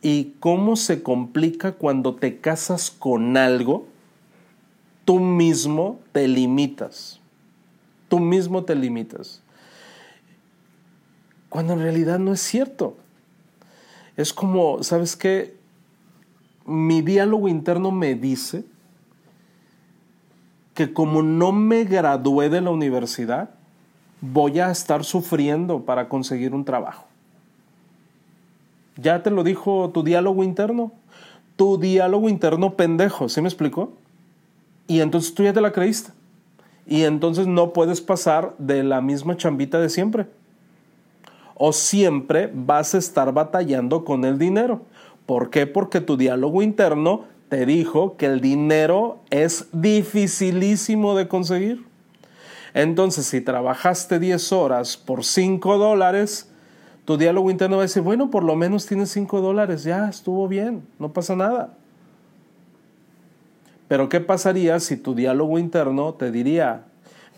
Y 0.00 0.34
cómo 0.40 0.74
se 0.74 1.02
complica 1.02 1.72
cuando 1.72 2.16
te 2.16 2.38
casas 2.38 2.90
con 2.90 3.36
algo 3.36 3.91
tú 5.04 5.18
mismo 5.20 6.00
te 6.12 6.28
limitas. 6.28 7.20
Tú 8.08 8.18
mismo 8.18 8.64
te 8.64 8.74
limitas. 8.74 9.42
Cuando 11.48 11.74
en 11.74 11.80
realidad 11.80 12.18
no 12.18 12.32
es 12.32 12.40
cierto. 12.40 12.96
Es 14.16 14.32
como, 14.32 14.82
¿sabes 14.82 15.16
qué? 15.16 15.56
Mi 16.64 17.02
diálogo 17.02 17.48
interno 17.48 17.90
me 17.90 18.14
dice 18.14 18.64
que 20.74 20.92
como 20.92 21.22
no 21.22 21.52
me 21.52 21.84
gradué 21.84 22.48
de 22.48 22.60
la 22.60 22.70
universidad, 22.70 23.50
voy 24.20 24.60
a 24.60 24.70
estar 24.70 25.04
sufriendo 25.04 25.84
para 25.84 26.08
conseguir 26.08 26.54
un 26.54 26.64
trabajo. 26.64 27.06
Ya 28.96 29.22
te 29.22 29.30
lo 29.30 29.42
dijo 29.42 29.90
tu 29.90 30.02
diálogo 30.02 30.44
interno. 30.44 30.92
Tu 31.56 31.78
diálogo 31.78 32.28
interno 32.28 32.74
pendejo, 32.74 33.28
¿sí 33.28 33.40
me 33.40 33.48
explicó? 33.48 33.92
Y 34.86 35.00
entonces 35.00 35.34
tú 35.34 35.42
ya 35.42 35.52
te 35.52 35.60
la 35.60 35.72
creíste. 35.72 36.12
Y 36.86 37.02
entonces 37.02 37.46
no 37.46 37.72
puedes 37.72 38.00
pasar 38.00 38.54
de 38.58 38.82
la 38.82 39.00
misma 39.00 39.36
chambita 39.36 39.80
de 39.80 39.88
siempre. 39.88 40.26
O 41.54 41.72
siempre 41.72 42.50
vas 42.52 42.94
a 42.94 42.98
estar 42.98 43.32
batallando 43.32 44.04
con 44.04 44.24
el 44.24 44.38
dinero. 44.38 44.82
¿Por 45.26 45.50
qué? 45.50 45.66
Porque 45.66 46.00
tu 46.00 46.16
diálogo 46.16 46.62
interno 46.62 47.24
te 47.48 47.66
dijo 47.66 48.16
que 48.16 48.26
el 48.26 48.40
dinero 48.40 49.20
es 49.30 49.68
dificilísimo 49.72 51.14
de 51.16 51.28
conseguir. 51.28 51.84
Entonces, 52.74 53.26
si 53.26 53.40
trabajaste 53.40 54.18
10 54.18 54.52
horas 54.52 54.96
por 54.96 55.24
5 55.24 55.78
dólares, 55.78 56.50
tu 57.04 57.18
diálogo 57.18 57.50
interno 57.50 57.76
va 57.76 57.82
a 57.82 57.86
decir, 57.86 58.02
bueno, 58.02 58.30
por 58.30 58.44
lo 58.44 58.56
menos 58.56 58.86
tienes 58.86 59.10
5 59.10 59.40
dólares, 59.40 59.84
ya 59.84 60.08
estuvo 60.08 60.48
bien, 60.48 60.82
no 60.98 61.12
pasa 61.12 61.36
nada. 61.36 61.74
Pero 63.92 64.08
¿qué 64.08 64.20
pasaría 64.20 64.80
si 64.80 64.96
tu 64.96 65.14
diálogo 65.14 65.58
interno 65.58 66.14
te 66.14 66.30
diría, 66.30 66.84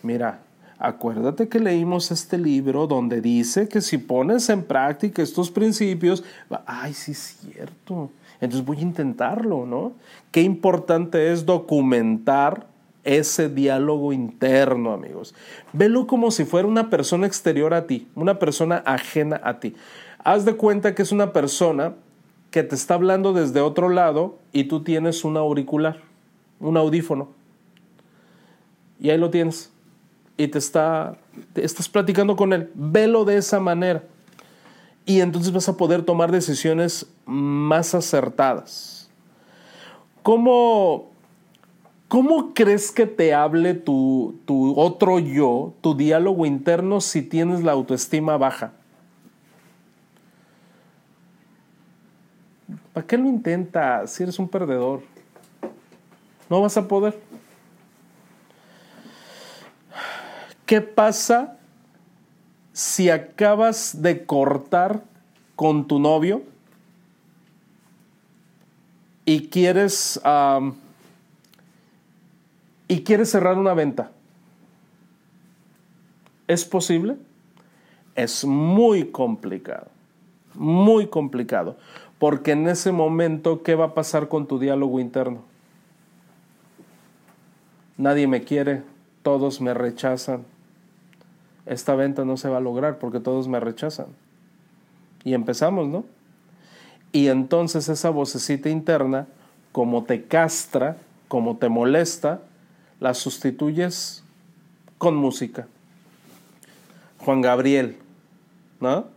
mira, 0.05 0.39
acuérdate 0.79 1.49
que 1.49 1.59
leímos 1.59 2.13
este 2.13 2.39
libro 2.39 2.87
donde 2.87 3.21
dice 3.21 3.69
que 3.69 3.81
si 3.81 3.99
pones 3.99 4.49
en 4.49 4.63
práctica 4.63 5.21
estos 5.21 5.51
principios, 5.51 6.23
ay, 6.65 6.95
sí 6.95 7.11
es 7.11 7.39
cierto, 7.41 8.13
entonces 8.41 8.65
voy 8.65 8.77
a 8.77 8.83
intentarlo, 8.83 9.67
¿no? 9.67 9.95
Qué 10.31 10.43
importante 10.43 11.33
es 11.33 11.45
documentar 11.45 12.69
ese 13.03 13.49
diálogo 13.49 14.13
interno, 14.13 14.93
amigos. 14.93 15.35
Velo 15.73 16.07
como 16.07 16.31
si 16.31 16.45
fuera 16.45 16.69
una 16.69 16.89
persona 16.89 17.27
exterior 17.27 17.75
a 17.75 17.89
ti, 17.89 18.07
una 18.15 18.39
persona 18.39 18.77
ajena 18.87 19.41
a 19.43 19.59
ti. 19.59 19.75
Haz 20.23 20.45
de 20.45 20.55
cuenta 20.55 20.95
que 20.95 21.03
es 21.03 21.11
una 21.11 21.33
persona 21.33 21.95
que 22.53 22.63
te 22.63 22.77
está 22.77 22.95
hablando 22.95 23.33
desde 23.33 23.61
otro 23.61 23.89
lado 23.89 24.39
y 24.53 24.69
tú 24.69 24.85
tienes 24.85 25.25
un 25.25 25.37
auricular 25.37 26.04
un 26.61 26.77
audífono. 26.77 27.29
Y 29.01 29.11
ahí 29.11 29.19
lo 29.19 29.31
tienes. 29.31 29.71
Y 30.37 30.49
te 30.49 30.59
está, 30.59 31.17
estás 31.55 31.89
platicando 31.89 32.37
con 32.37 32.53
él. 32.53 32.71
Velo 32.75 33.25
de 33.25 33.37
esa 33.37 33.61
manera. 33.61 34.03
Y 35.07 35.21
entonces 35.21 35.53
vas 35.53 35.69
a 35.69 35.77
poder 35.77 36.03
tomar 36.03 36.33
decisiones 36.33 37.07
más 37.27 37.95
acertadas. 37.95 39.11
¿Cómo, 40.23 41.11
cómo 42.09 42.55
crees 42.55 42.91
que 42.91 43.07
te 43.07 43.35
hable 43.35 43.75
tu, 43.75 44.41
tu 44.47 44.79
otro 44.79 45.19
yo, 45.19 45.75
tu 45.83 45.95
diálogo 45.95 46.47
interno, 46.47 47.03
si 47.03 47.21
tienes 47.21 47.63
la 47.63 47.73
autoestima 47.73 48.39
baja? 48.39 48.73
¿Para 52.95 53.07
qué 53.07 53.19
lo 53.19 53.29
intentas 53.29 54.11
si 54.13 54.23
eres 54.23 54.39
un 54.39 54.49
perdedor? 54.49 55.03
No 56.55 56.61
vas 56.61 56.77
a 56.77 56.87
poder. 56.87 57.19
¿Qué 60.67 60.81
pasa 60.81 61.59
si 62.73 63.11
acabas 63.11 64.03
de 64.03 64.25
cortar 64.25 65.03
con 65.57 65.89
tu 65.89 65.99
novio 65.99 66.45
y 69.25 69.49
quieres 69.49 70.21
y 72.87 73.03
quieres 73.03 73.33
cerrar 73.33 73.59
una 73.59 73.75
venta? 73.75 74.13
¿Es 76.47 76.65
posible? 76.65 77.17
Es 78.15 78.45
muy 78.45 79.11
complicado, 79.11 79.89
muy 80.55 81.09
complicado, 81.09 81.77
porque 82.21 82.53
en 82.53 82.69
ese 82.69 82.93
momento, 82.93 83.65
¿qué 83.65 83.75
va 83.75 83.87
a 83.87 83.95
pasar 83.95 84.29
con 84.29 84.47
tu 84.47 84.61
diálogo 84.61 85.01
interno? 85.01 85.53
Nadie 87.97 88.27
me 88.27 88.45
quiere, 88.45 88.83
todos 89.23 89.61
me 89.61 89.75
rechazan. 89.75 90.45
Esta 91.67 91.95
venta 91.95 92.25
no 92.25 92.37
se 92.37 92.49
va 92.49 92.59
a 92.59 92.61
lograr 92.61 92.99
porque 92.99 93.21
todos 93.21 93.49
me 93.49 93.61
rechazan. 93.61 94.07
Y 95.25 95.35
empezamos, 95.35 95.89
¿no? 95.89 96.05
Y 97.13 97.29
entonces 97.29 97.89
esa 97.89 98.11
vocecita 98.11 98.69
interna, 98.69 99.27
como 99.73 100.05
te 100.05 100.25
castra, 100.25 100.97
como 101.29 101.57
te 101.57 101.69
molesta, 101.69 102.41
la 103.01 103.15
sustituyes 103.15 104.25
con 104.99 105.17
música. 105.17 105.67
Juan 107.19 107.41
Gabriel, 107.41 107.97
¿no? 108.81 109.14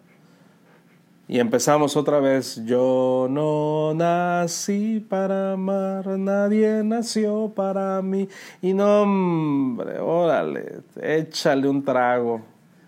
Y 1.30 1.40
empezamos 1.40 1.98
otra 1.98 2.20
vez. 2.20 2.64
Yo 2.66 3.28
no 3.30 3.94
nací 3.94 5.06
para 5.10 5.54
amar, 5.54 6.08
nadie 6.08 6.84
nació 6.86 7.52
para 7.54 8.02
mí. 8.02 8.30
Y 8.62 8.74
no, 8.74 9.02
hombre, 9.02 10.00
órale, 10.00 10.80
échale 11.02 11.68
un 11.68 11.84
trago. 11.84 12.42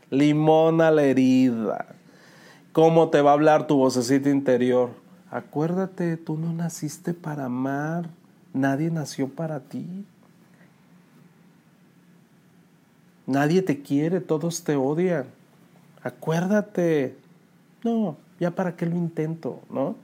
Limón 0.10 0.80
a 0.80 0.90
la 0.90 1.04
herida. 1.04 1.86
¿Cómo 2.72 3.10
te 3.10 3.22
va 3.22 3.32
a 3.32 3.34
hablar 3.34 3.68
tu 3.68 3.78
vocecita 3.78 4.30
interior? 4.30 4.92
Acuérdate, 5.30 6.16
tú 6.16 6.38
no 6.38 6.54
naciste 6.54 7.14
para 7.14 7.46
amar, 7.46 8.10
nadie 8.54 8.90
nació 8.90 9.28
para 9.28 9.60
ti. 9.60 10.06
Nadie 13.28 13.62
te 13.62 13.82
quiere, 13.82 14.22
todos 14.22 14.64
te 14.64 14.76
odian. 14.76 15.26
Acuérdate. 16.02 17.16
No, 17.84 18.18
ya 18.40 18.52
para 18.52 18.76
qué 18.76 18.86
lo 18.86 18.96
intento, 18.96 19.62
¿no? 19.70 19.96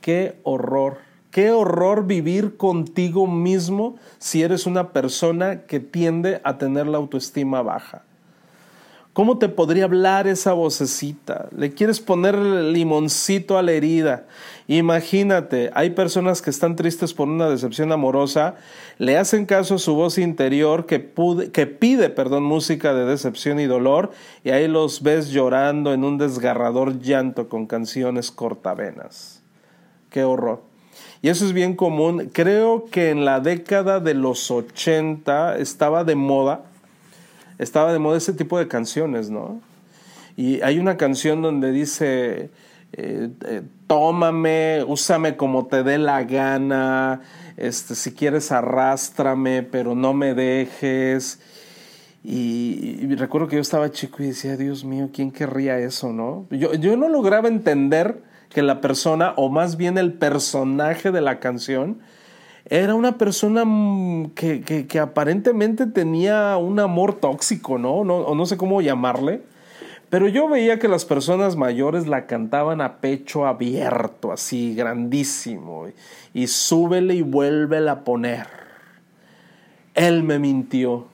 Qué 0.00 0.38
horror. 0.42 0.98
Qué 1.30 1.50
horror 1.50 2.06
vivir 2.06 2.56
contigo 2.56 3.26
mismo 3.26 3.96
si 4.18 4.42
eres 4.42 4.66
una 4.66 4.92
persona 4.92 5.66
que 5.66 5.80
tiende 5.80 6.40
a 6.44 6.56
tener 6.56 6.86
la 6.86 6.96
autoestima 6.96 7.60
baja. 7.60 8.05
¿Cómo 9.16 9.38
te 9.38 9.48
podría 9.48 9.84
hablar 9.84 10.26
esa 10.26 10.52
vocecita? 10.52 11.48
Le 11.56 11.72
quieres 11.72 12.00
poner 12.00 12.36
limoncito 12.36 13.56
a 13.56 13.62
la 13.62 13.72
herida. 13.72 14.26
Imagínate, 14.68 15.70
hay 15.72 15.88
personas 15.88 16.42
que 16.42 16.50
están 16.50 16.76
tristes 16.76 17.14
por 17.14 17.26
una 17.26 17.48
decepción 17.48 17.92
amorosa, 17.92 18.56
le 18.98 19.16
hacen 19.16 19.46
caso 19.46 19.76
a 19.76 19.78
su 19.78 19.94
voz 19.94 20.18
interior 20.18 20.84
que, 20.84 21.14
que 21.50 21.66
pide 21.66 22.10
perdón, 22.10 22.42
música 22.42 22.92
de 22.92 23.06
decepción 23.06 23.58
y 23.58 23.64
dolor, 23.64 24.10
y 24.44 24.50
ahí 24.50 24.68
los 24.68 25.02
ves 25.02 25.30
llorando 25.30 25.94
en 25.94 26.04
un 26.04 26.18
desgarrador 26.18 27.00
llanto 27.00 27.48
con 27.48 27.64
canciones 27.66 28.30
cortavenas. 28.30 29.42
Qué 30.10 30.24
horror. 30.24 30.60
Y 31.22 31.30
eso 31.30 31.46
es 31.46 31.54
bien 31.54 31.74
común. 31.74 32.28
Creo 32.34 32.84
que 32.84 33.08
en 33.08 33.24
la 33.24 33.40
década 33.40 33.98
de 33.98 34.12
los 34.12 34.50
80 34.50 35.56
estaba 35.56 36.04
de 36.04 36.16
moda 36.16 36.66
estaba 37.58 37.92
de 37.92 37.98
moda 37.98 38.18
ese 38.18 38.32
tipo 38.32 38.58
de 38.58 38.68
canciones, 38.68 39.30
¿no? 39.30 39.60
Y 40.36 40.60
hay 40.60 40.78
una 40.78 40.96
canción 40.96 41.40
donde 41.40 41.72
dice, 41.72 42.50
eh, 42.92 43.30
eh, 43.46 43.62
tómame, 43.86 44.84
úsame 44.86 45.36
como 45.36 45.66
te 45.66 45.82
dé 45.82 45.98
la 45.98 46.24
gana, 46.24 47.22
este, 47.56 47.94
si 47.94 48.12
quieres 48.12 48.52
arrástrame, 48.52 49.62
pero 49.62 49.94
no 49.94 50.12
me 50.12 50.34
dejes. 50.34 51.40
Y, 52.22 53.14
recuerdo 53.14 53.48
que 53.48 53.56
yo 53.56 53.62
estaba 53.62 53.90
chico 53.90 54.22
y 54.22 54.26
decía, 54.26 54.56
Dios 54.56 54.84
mío, 54.84 55.10
¿quién 55.12 55.30
querría 55.30 55.78
eso, 55.78 56.12
no? 56.12 56.46
Yo, 56.50 56.74
yo 56.74 56.96
no 56.96 57.08
lograba 57.08 57.48
entender 57.48 58.20
que 58.50 58.62
la 58.62 58.80
persona, 58.80 59.32
o 59.36 59.48
más 59.48 59.76
bien 59.76 59.96
el 59.96 60.12
personaje 60.12 61.12
de 61.12 61.20
la 61.20 61.38
canción, 61.38 61.98
era 62.68 62.94
una 62.94 63.16
persona 63.16 63.64
mm, 63.64 64.30
que, 64.34 64.98
aparentemente 65.00 65.86
tenía 65.86 66.56
un 66.56 66.80
amor 66.80 67.14
tóxico, 67.14 67.78
¿no? 67.78 68.04
¿no? 68.04 68.16
O 68.18 68.34
no 68.34 68.46
sé 68.46 68.56
cómo 68.56 68.80
llamarle. 68.80 69.42
Pero 70.10 70.28
yo 70.28 70.48
veía 70.48 70.78
que 70.78 70.88
las 70.88 71.04
personas 71.04 71.56
mayores 71.56 72.06
la 72.06 72.26
cantaban 72.26 72.80
a 72.80 72.98
pecho 72.98 73.46
abierto, 73.46 74.32
así, 74.32 74.74
grandísimo. 74.74 75.86
Y, 76.32 76.46
súbele 76.46 77.14
y 77.14 77.22
vuélvela 77.22 77.92
a 77.92 78.00
poner. 78.04 78.46
Él 79.94 80.22
me 80.22 80.38
mintió. 80.38 81.06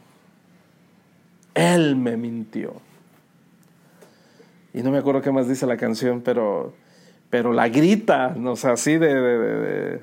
Él 1.55 1.97
me 1.97 2.17
mintió. 2.17 2.75
Y 4.75 4.83
no 4.83 4.91
me 4.91 4.99
acuerdo 4.99 5.21
qué 5.21 5.33
más 5.33 5.49
dice 5.49 5.67
la 5.67 5.77
canción, 5.77 6.23
pero, 6.23 6.75
pero 7.29 7.53
la 7.53 7.69
grita, 7.69 8.35
o 8.43 8.57
sea, 8.57 8.73
así 8.73 8.97
de 8.97 10.01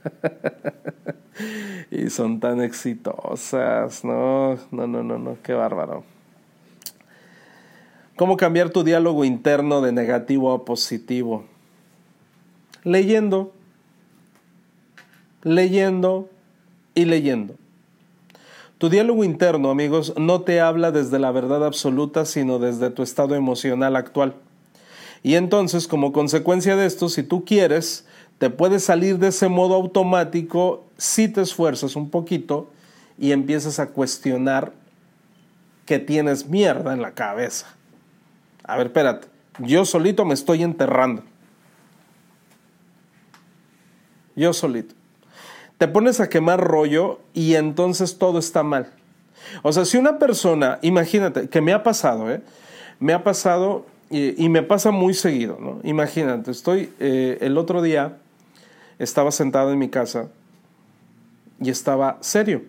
y 1.90 2.10
son 2.10 2.40
tan 2.40 2.60
exitosas, 2.60 4.04
no, 4.04 4.56
no, 4.70 4.86
no, 4.86 5.02
no, 5.02 5.18
no, 5.18 5.36
qué 5.42 5.54
bárbaro. 5.54 6.04
¿Cómo 8.16 8.36
cambiar 8.36 8.70
tu 8.70 8.84
diálogo 8.84 9.24
interno 9.24 9.80
de 9.80 9.92
negativo 9.92 10.52
a 10.52 10.64
positivo? 10.64 11.44
Leyendo, 12.84 13.52
leyendo 15.42 16.28
y 16.94 17.06
leyendo. 17.06 17.54
Tu 18.76 18.88
diálogo 18.88 19.24
interno, 19.24 19.70
amigos, 19.70 20.14
no 20.16 20.42
te 20.42 20.60
habla 20.60 20.90
desde 20.90 21.18
la 21.18 21.30
verdad 21.32 21.64
absoluta, 21.64 22.24
sino 22.24 22.58
desde 22.58 22.90
tu 22.90 23.02
estado 23.02 23.34
emocional 23.34 23.96
actual. 23.96 24.34
Y 25.22 25.34
entonces, 25.34 25.86
como 25.86 26.12
consecuencia 26.12 26.76
de 26.76 26.86
esto, 26.86 27.08
si 27.08 27.22
tú 27.22 27.44
quieres, 27.44 28.06
te 28.40 28.48
puedes 28.48 28.82
salir 28.82 29.18
de 29.18 29.28
ese 29.28 29.48
modo 29.50 29.74
automático 29.74 30.86
si 30.96 31.28
te 31.28 31.42
esfuerzas 31.42 31.94
un 31.94 32.08
poquito 32.08 32.70
y 33.18 33.32
empiezas 33.32 33.78
a 33.78 33.88
cuestionar 33.88 34.72
que 35.84 35.98
tienes 35.98 36.46
mierda 36.46 36.94
en 36.94 37.02
la 37.02 37.10
cabeza. 37.10 37.66
A 38.64 38.78
ver, 38.78 38.86
espérate, 38.86 39.28
yo 39.58 39.84
solito 39.84 40.24
me 40.24 40.32
estoy 40.32 40.62
enterrando. 40.62 41.22
Yo 44.34 44.54
solito. 44.54 44.94
Te 45.76 45.86
pones 45.86 46.18
a 46.18 46.30
quemar 46.30 46.60
rollo 46.60 47.20
y 47.34 47.56
entonces 47.56 48.16
todo 48.16 48.38
está 48.38 48.62
mal. 48.62 48.90
O 49.62 49.70
sea, 49.70 49.84
si 49.84 49.98
una 49.98 50.18
persona, 50.18 50.78
imagínate, 50.80 51.50
que 51.50 51.60
me 51.60 51.74
ha 51.74 51.82
pasado, 51.82 52.30
¿eh? 52.30 52.40
Me 53.00 53.12
ha 53.12 53.22
pasado 53.22 53.84
y, 54.08 54.48
me 54.48 54.62
pasa 54.62 54.92
muy 54.92 55.12
seguido, 55.12 55.58
¿no? 55.60 55.78
Imagínate, 55.84 56.50
estoy 56.50 56.90
eh, 57.00 57.36
el 57.42 57.58
otro 57.58 57.82
día 57.82 58.16
estaba 59.00 59.32
sentado 59.32 59.72
en 59.72 59.78
mi 59.78 59.88
casa 59.88 60.28
y 61.58 61.70
estaba 61.70 62.18
serio. 62.20 62.62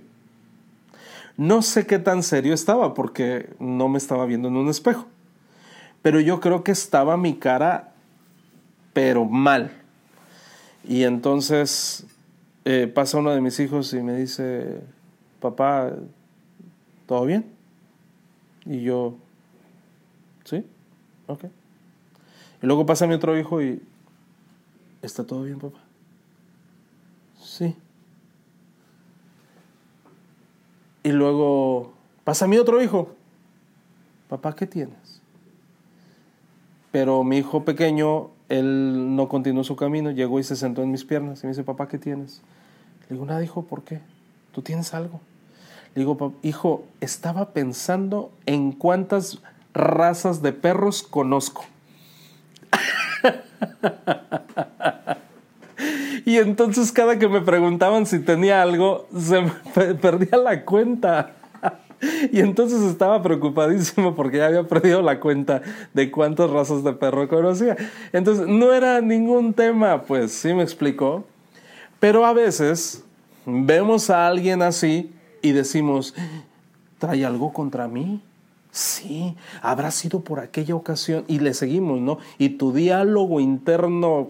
No 1.35 1.61
sé 1.61 1.85
qué 1.85 1.99
tan 1.99 2.23
serio 2.23 2.53
estaba 2.53 2.93
porque 2.93 3.49
no 3.59 3.89
me 3.89 3.97
estaba 3.97 4.25
viendo 4.25 4.47
en 4.47 4.55
un 4.55 4.69
espejo. 4.69 5.07
Pero 6.01 6.21
yo 6.21 6.39
creo 6.39 6.63
que 6.63 6.71
estaba 6.71 7.17
mi 7.17 7.35
cara, 7.35 7.93
pero 8.93 9.25
mal. 9.25 9.71
Y 10.87 11.03
entonces 11.03 12.05
eh, 12.63 12.87
pasa 12.87 13.17
uno 13.17 13.31
de 13.31 13.41
mis 13.41 13.59
hijos 13.59 13.93
y 13.93 14.01
me 14.01 14.15
dice, 14.15 14.79
papá, 15.41 15.91
¿todo 17.07 17.25
bien? 17.25 17.45
Y 18.65 18.83
yo, 18.83 19.17
sí, 20.45 20.65
ok. 21.27 21.43
Y 22.63 22.67
luego 22.67 22.85
pasa 22.85 23.05
mi 23.05 23.15
otro 23.15 23.37
hijo 23.37 23.61
y, 23.61 23.81
¿está 25.01 25.25
todo 25.25 25.43
bien, 25.43 25.59
papá? 25.59 25.90
Sí. 27.51 27.75
Y 31.03 31.11
luego 31.11 31.91
pasa 32.23 32.47
mi 32.47 32.57
otro 32.57 32.81
hijo. 32.81 33.09
Papá, 34.29 34.55
¿qué 34.55 34.65
tienes? 34.65 35.21
Pero 36.93 37.25
mi 37.25 37.39
hijo 37.39 37.65
pequeño, 37.65 38.29
él 38.47 39.17
no 39.17 39.27
continuó 39.27 39.65
su 39.65 39.75
camino, 39.75 40.11
llegó 40.11 40.39
y 40.39 40.43
se 40.43 40.55
sentó 40.55 40.81
en 40.81 40.91
mis 40.91 41.03
piernas 41.03 41.43
y 41.43 41.47
me 41.47 41.51
dice, 41.51 41.65
papá, 41.65 41.89
¿qué 41.89 41.97
tienes? 41.97 42.41
Le 43.09 43.15
digo, 43.15 43.25
nada, 43.25 43.43
hijo, 43.43 43.63
¿por 43.63 43.83
qué? 43.83 43.99
¿Tú 44.53 44.61
tienes 44.61 44.93
algo? 44.93 45.19
Le 45.93 46.03
digo, 46.03 46.33
hijo, 46.43 46.85
estaba 47.01 47.49
pensando 47.49 48.31
en 48.45 48.71
cuántas 48.71 49.39
razas 49.73 50.41
de 50.41 50.53
perros 50.53 51.03
conozco. 51.03 51.65
Y 56.25 56.37
entonces 56.37 56.91
cada 56.91 57.17
que 57.17 57.27
me 57.27 57.41
preguntaban 57.41 58.05
si 58.05 58.19
tenía 58.19 58.61
algo, 58.61 59.07
se 59.17 59.41
me 59.41 59.51
perdía 59.95 60.37
la 60.37 60.63
cuenta. 60.65 61.33
Y 62.31 62.39
entonces 62.39 62.81
estaba 62.81 63.21
preocupadísimo 63.21 64.15
porque 64.15 64.37
ya 64.37 64.47
había 64.47 64.63
perdido 64.63 65.03
la 65.03 65.19
cuenta 65.19 65.61
de 65.93 66.09
cuántas 66.09 66.49
razas 66.49 66.83
de 66.83 66.93
perro 66.93 67.27
conocía. 67.27 67.77
Entonces 68.11 68.47
no 68.47 68.73
era 68.73 69.01
ningún 69.01 69.53
tema, 69.53 70.01
pues 70.01 70.31
sí 70.31 70.51
me 70.53 70.63
explicó. 70.63 71.25
Pero 71.99 72.25
a 72.25 72.33
veces 72.33 73.03
vemos 73.45 74.09
a 74.09 74.25
alguien 74.25 74.63
así 74.63 75.13
y 75.43 75.51
decimos, 75.51 76.15
¿trae 76.97 77.23
algo 77.23 77.53
contra 77.53 77.87
mí? 77.87 78.21
Sí, 78.71 79.35
habrá 79.61 79.91
sido 79.91 80.21
por 80.21 80.39
aquella 80.39 80.75
ocasión 80.75 81.25
y 81.27 81.39
le 81.39 81.53
seguimos, 81.53 81.99
¿no? 81.99 82.19
Y 82.37 82.49
tu 82.49 82.73
diálogo 82.73 83.39
interno 83.39 84.29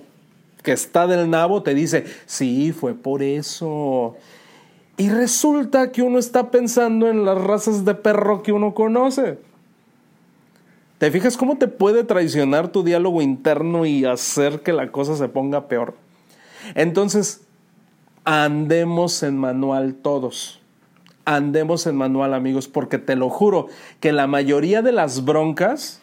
que 0.63 0.71
está 0.71 1.07
del 1.07 1.29
nabo 1.29 1.63
te 1.63 1.73
dice, 1.73 2.05
sí, 2.25 2.71
fue 2.71 2.93
por 2.93 3.23
eso. 3.23 4.15
Y 4.97 5.09
resulta 5.09 5.91
que 5.91 6.01
uno 6.01 6.19
está 6.19 6.51
pensando 6.51 7.09
en 7.09 7.25
las 7.25 7.41
razas 7.41 7.85
de 7.85 7.95
perro 7.95 8.43
que 8.43 8.51
uno 8.51 8.73
conoce. 8.73 9.39
¿Te 10.97 11.09
fijas 11.09 11.35
cómo 11.35 11.57
te 11.57 11.67
puede 11.67 12.03
traicionar 12.03 12.67
tu 12.67 12.83
diálogo 12.83 13.23
interno 13.23 13.87
y 13.87 14.05
hacer 14.05 14.61
que 14.61 14.73
la 14.73 14.91
cosa 14.91 15.15
se 15.15 15.27
ponga 15.27 15.67
peor? 15.67 15.95
Entonces, 16.75 17.41
andemos 18.23 19.23
en 19.23 19.37
manual 19.37 19.95
todos. 19.95 20.61
Andemos 21.25 21.87
en 21.87 21.95
manual, 21.95 22.35
amigos, 22.35 22.67
porque 22.67 22.99
te 22.99 23.15
lo 23.15 23.29
juro 23.29 23.67
que 23.99 24.11
la 24.11 24.27
mayoría 24.27 24.83
de 24.83 24.91
las 24.91 25.25
broncas 25.25 26.00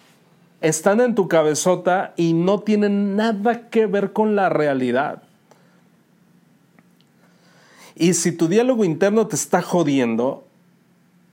están 0.60 1.00
en 1.00 1.14
tu 1.14 1.28
cabezota 1.28 2.14
y 2.16 2.32
no 2.32 2.60
tienen 2.60 3.16
nada 3.16 3.68
que 3.68 3.86
ver 3.86 4.12
con 4.12 4.34
la 4.36 4.48
realidad. 4.48 5.22
Y 7.94 8.14
si 8.14 8.32
tu 8.32 8.48
diálogo 8.48 8.84
interno 8.84 9.26
te 9.26 9.36
está 9.36 9.60
jodiendo, 9.62 10.44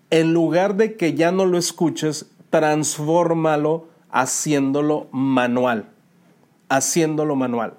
en 0.10 0.34
lugar 0.34 0.76
de 0.76 0.96
que 0.96 1.14
ya 1.14 1.32
no 1.32 1.46
lo 1.46 1.58
escuches, 1.58 2.28
transfórmalo 2.50 3.88
haciéndolo 4.12 5.08
manual. 5.12 5.86
Haciéndolo 6.70 7.36
manual. 7.36 7.74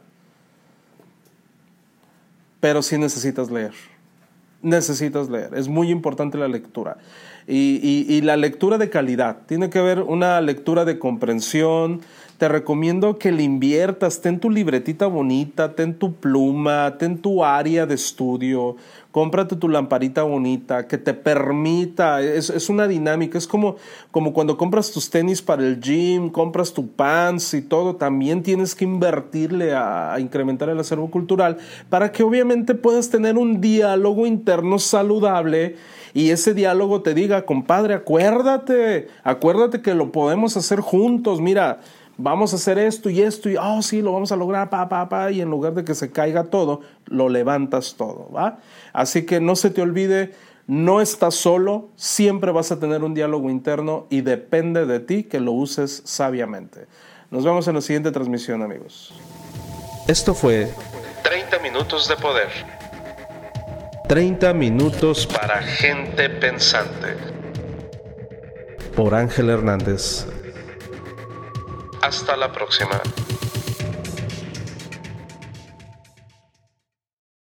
Pero 2.61 2.83
sí 2.83 2.99
necesitas 2.99 3.51
leer. 3.51 3.73
Necesitas 4.63 5.29
leer. 5.29 5.55
Es 5.55 5.69
muy 5.69 5.91
importante 5.91 6.39
la 6.39 6.49
lectura. 6.49 6.97
Y, 7.49 8.21
la 8.23 8.37
lectura 8.37 8.79
de 8.79 8.91
calidad. 8.91 9.39
Tiene 9.47 9.71
que 9.71 9.79
haber 9.79 10.01
una 10.01 10.41
lectura 10.41 10.85
de 10.85 10.99
comprensión. 10.99 12.01
Te 12.39 12.49
recomiendo 12.49 13.19
que 13.19 13.33
le 13.33 13.43
inviertas. 13.43 14.21
Ten 14.21 14.41
tu 14.41 14.51
libretita 14.51 15.07
bonita, 15.07 15.75
ten 15.75 15.95
tu 15.95 16.15
pluma, 16.15 16.97
ten 16.99 17.19
tu 17.19 17.45
área 17.45 17.87
de 17.87 17.95
estudio. 17.95 18.77
Cómprate 19.17 19.57
tu 19.57 19.71
lamparita 19.71 20.25
bonita 20.25 20.87
que 20.87 20.99
te 20.99 21.15
permita. 21.15 22.21
Es, 22.21 22.69
una 22.69 22.87
dinámica. 22.87 23.39
Es 23.39 23.47
como, 23.47 23.77
como 24.11 24.35
cuando 24.35 24.59
compras 24.59 24.93
tus 24.93 25.09
tenis 25.09 25.41
para 25.41 25.63
el 25.63 25.81
gym, 25.81 26.29
compras 26.29 26.75
tu 26.75 26.89
pants 26.89 27.55
y 27.55 27.63
todo. 27.63 27.97
También 27.97 28.43
tienes 28.43 28.75
que 28.75 28.85
invertirle 28.85 29.75
a 29.75 30.17
incrementar 30.19 30.69
el 30.69 30.79
acervo 30.79 31.11
cultural 31.11 31.57
para 31.89 32.13
que 32.13 32.25
obviamente 32.25 32.75
puedas 32.75 33.09
tener 33.09 33.39
un 33.39 33.63
diálogo 33.63 34.27
interno 34.27 34.79
saludable 34.79 35.77
y 36.13 36.29
ese 36.29 36.53
diálogo 36.53 37.01
te 37.01 37.15
diga, 37.15 37.47
compadre, 37.47 37.95
acuérdate, 37.95 39.09
acuérdate 39.25 39.81
que 39.81 39.95
lo 39.95 40.13
podemos 40.13 40.59
hacer 40.59 40.81
juntos, 40.81 41.41
mira, 41.41 41.81
vamos 42.19 42.53
a 42.53 42.57
hacer 42.57 42.79
esto 42.79 43.11
y 43.11 43.23
esto 43.23 43.49
y, 43.49 43.57
oh, 43.57 43.83
sí, 43.83 44.03
lo 44.03 44.13
vamos 44.13 44.33
a 44.33 44.37
lograr, 44.37 44.71
pa, 44.71 44.89
pa, 44.89 45.09
pa, 45.09 45.31
y 45.31 45.41
en 45.41 45.51
lugar 45.51 45.75
de 45.75 45.85
que 45.85 45.95
se 45.95 46.11
caiga 46.11 46.45
todo, 46.45 46.81
lo 47.07 47.29
levantas 47.29 47.95
todo, 47.97 48.31
¿va? 48.35 48.59
Así 48.93 49.27
que 49.27 49.41
no 49.41 49.57
se 49.57 49.71
te 49.71 49.83
olvide, 49.83 50.33
no 50.67 51.01
estás 51.01 51.35
solo, 51.35 51.91
siempre 51.97 52.53
vas 52.53 52.73
a 52.73 52.81
tener 52.81 53.05
un 53.05 53.15
diálogo 53.15 53.51
interno 53.51 54.07
y 54.11 54.23
depende 54.23 54.87
de 54.87 55.01
ti 55.01 55.25
que 55.25 55.41
lo 55.41 55.53
uses 55.53 56.03
sabiamente. 56.05 56.87
Nos 57.31 57.45
vemos 57.45 57.67
en 57.69 57.75
la 57.75 57.81
siguiente 57.81 58.11
transmisión, 58.13 58.63
amigos. 58.63 59.13
Esto 60.07 60.35
fue 60.35 60.73
30 61.23 61.59
minutos 61.59 62.09
de 62.09 62.17
poder. 62.17 62.49
30 64.09 64.55
minutos 64.55 65.27
para 65.27 65.61
gente 65.63 66.31
pensante. 66.31 67.17
Por 68.95 69.15
Ángel 69.15 69.51
Hernández. 69.51 70.27
Hasta 72.01 72.37
la 72.37 72.53
próxima. 72.53 73.01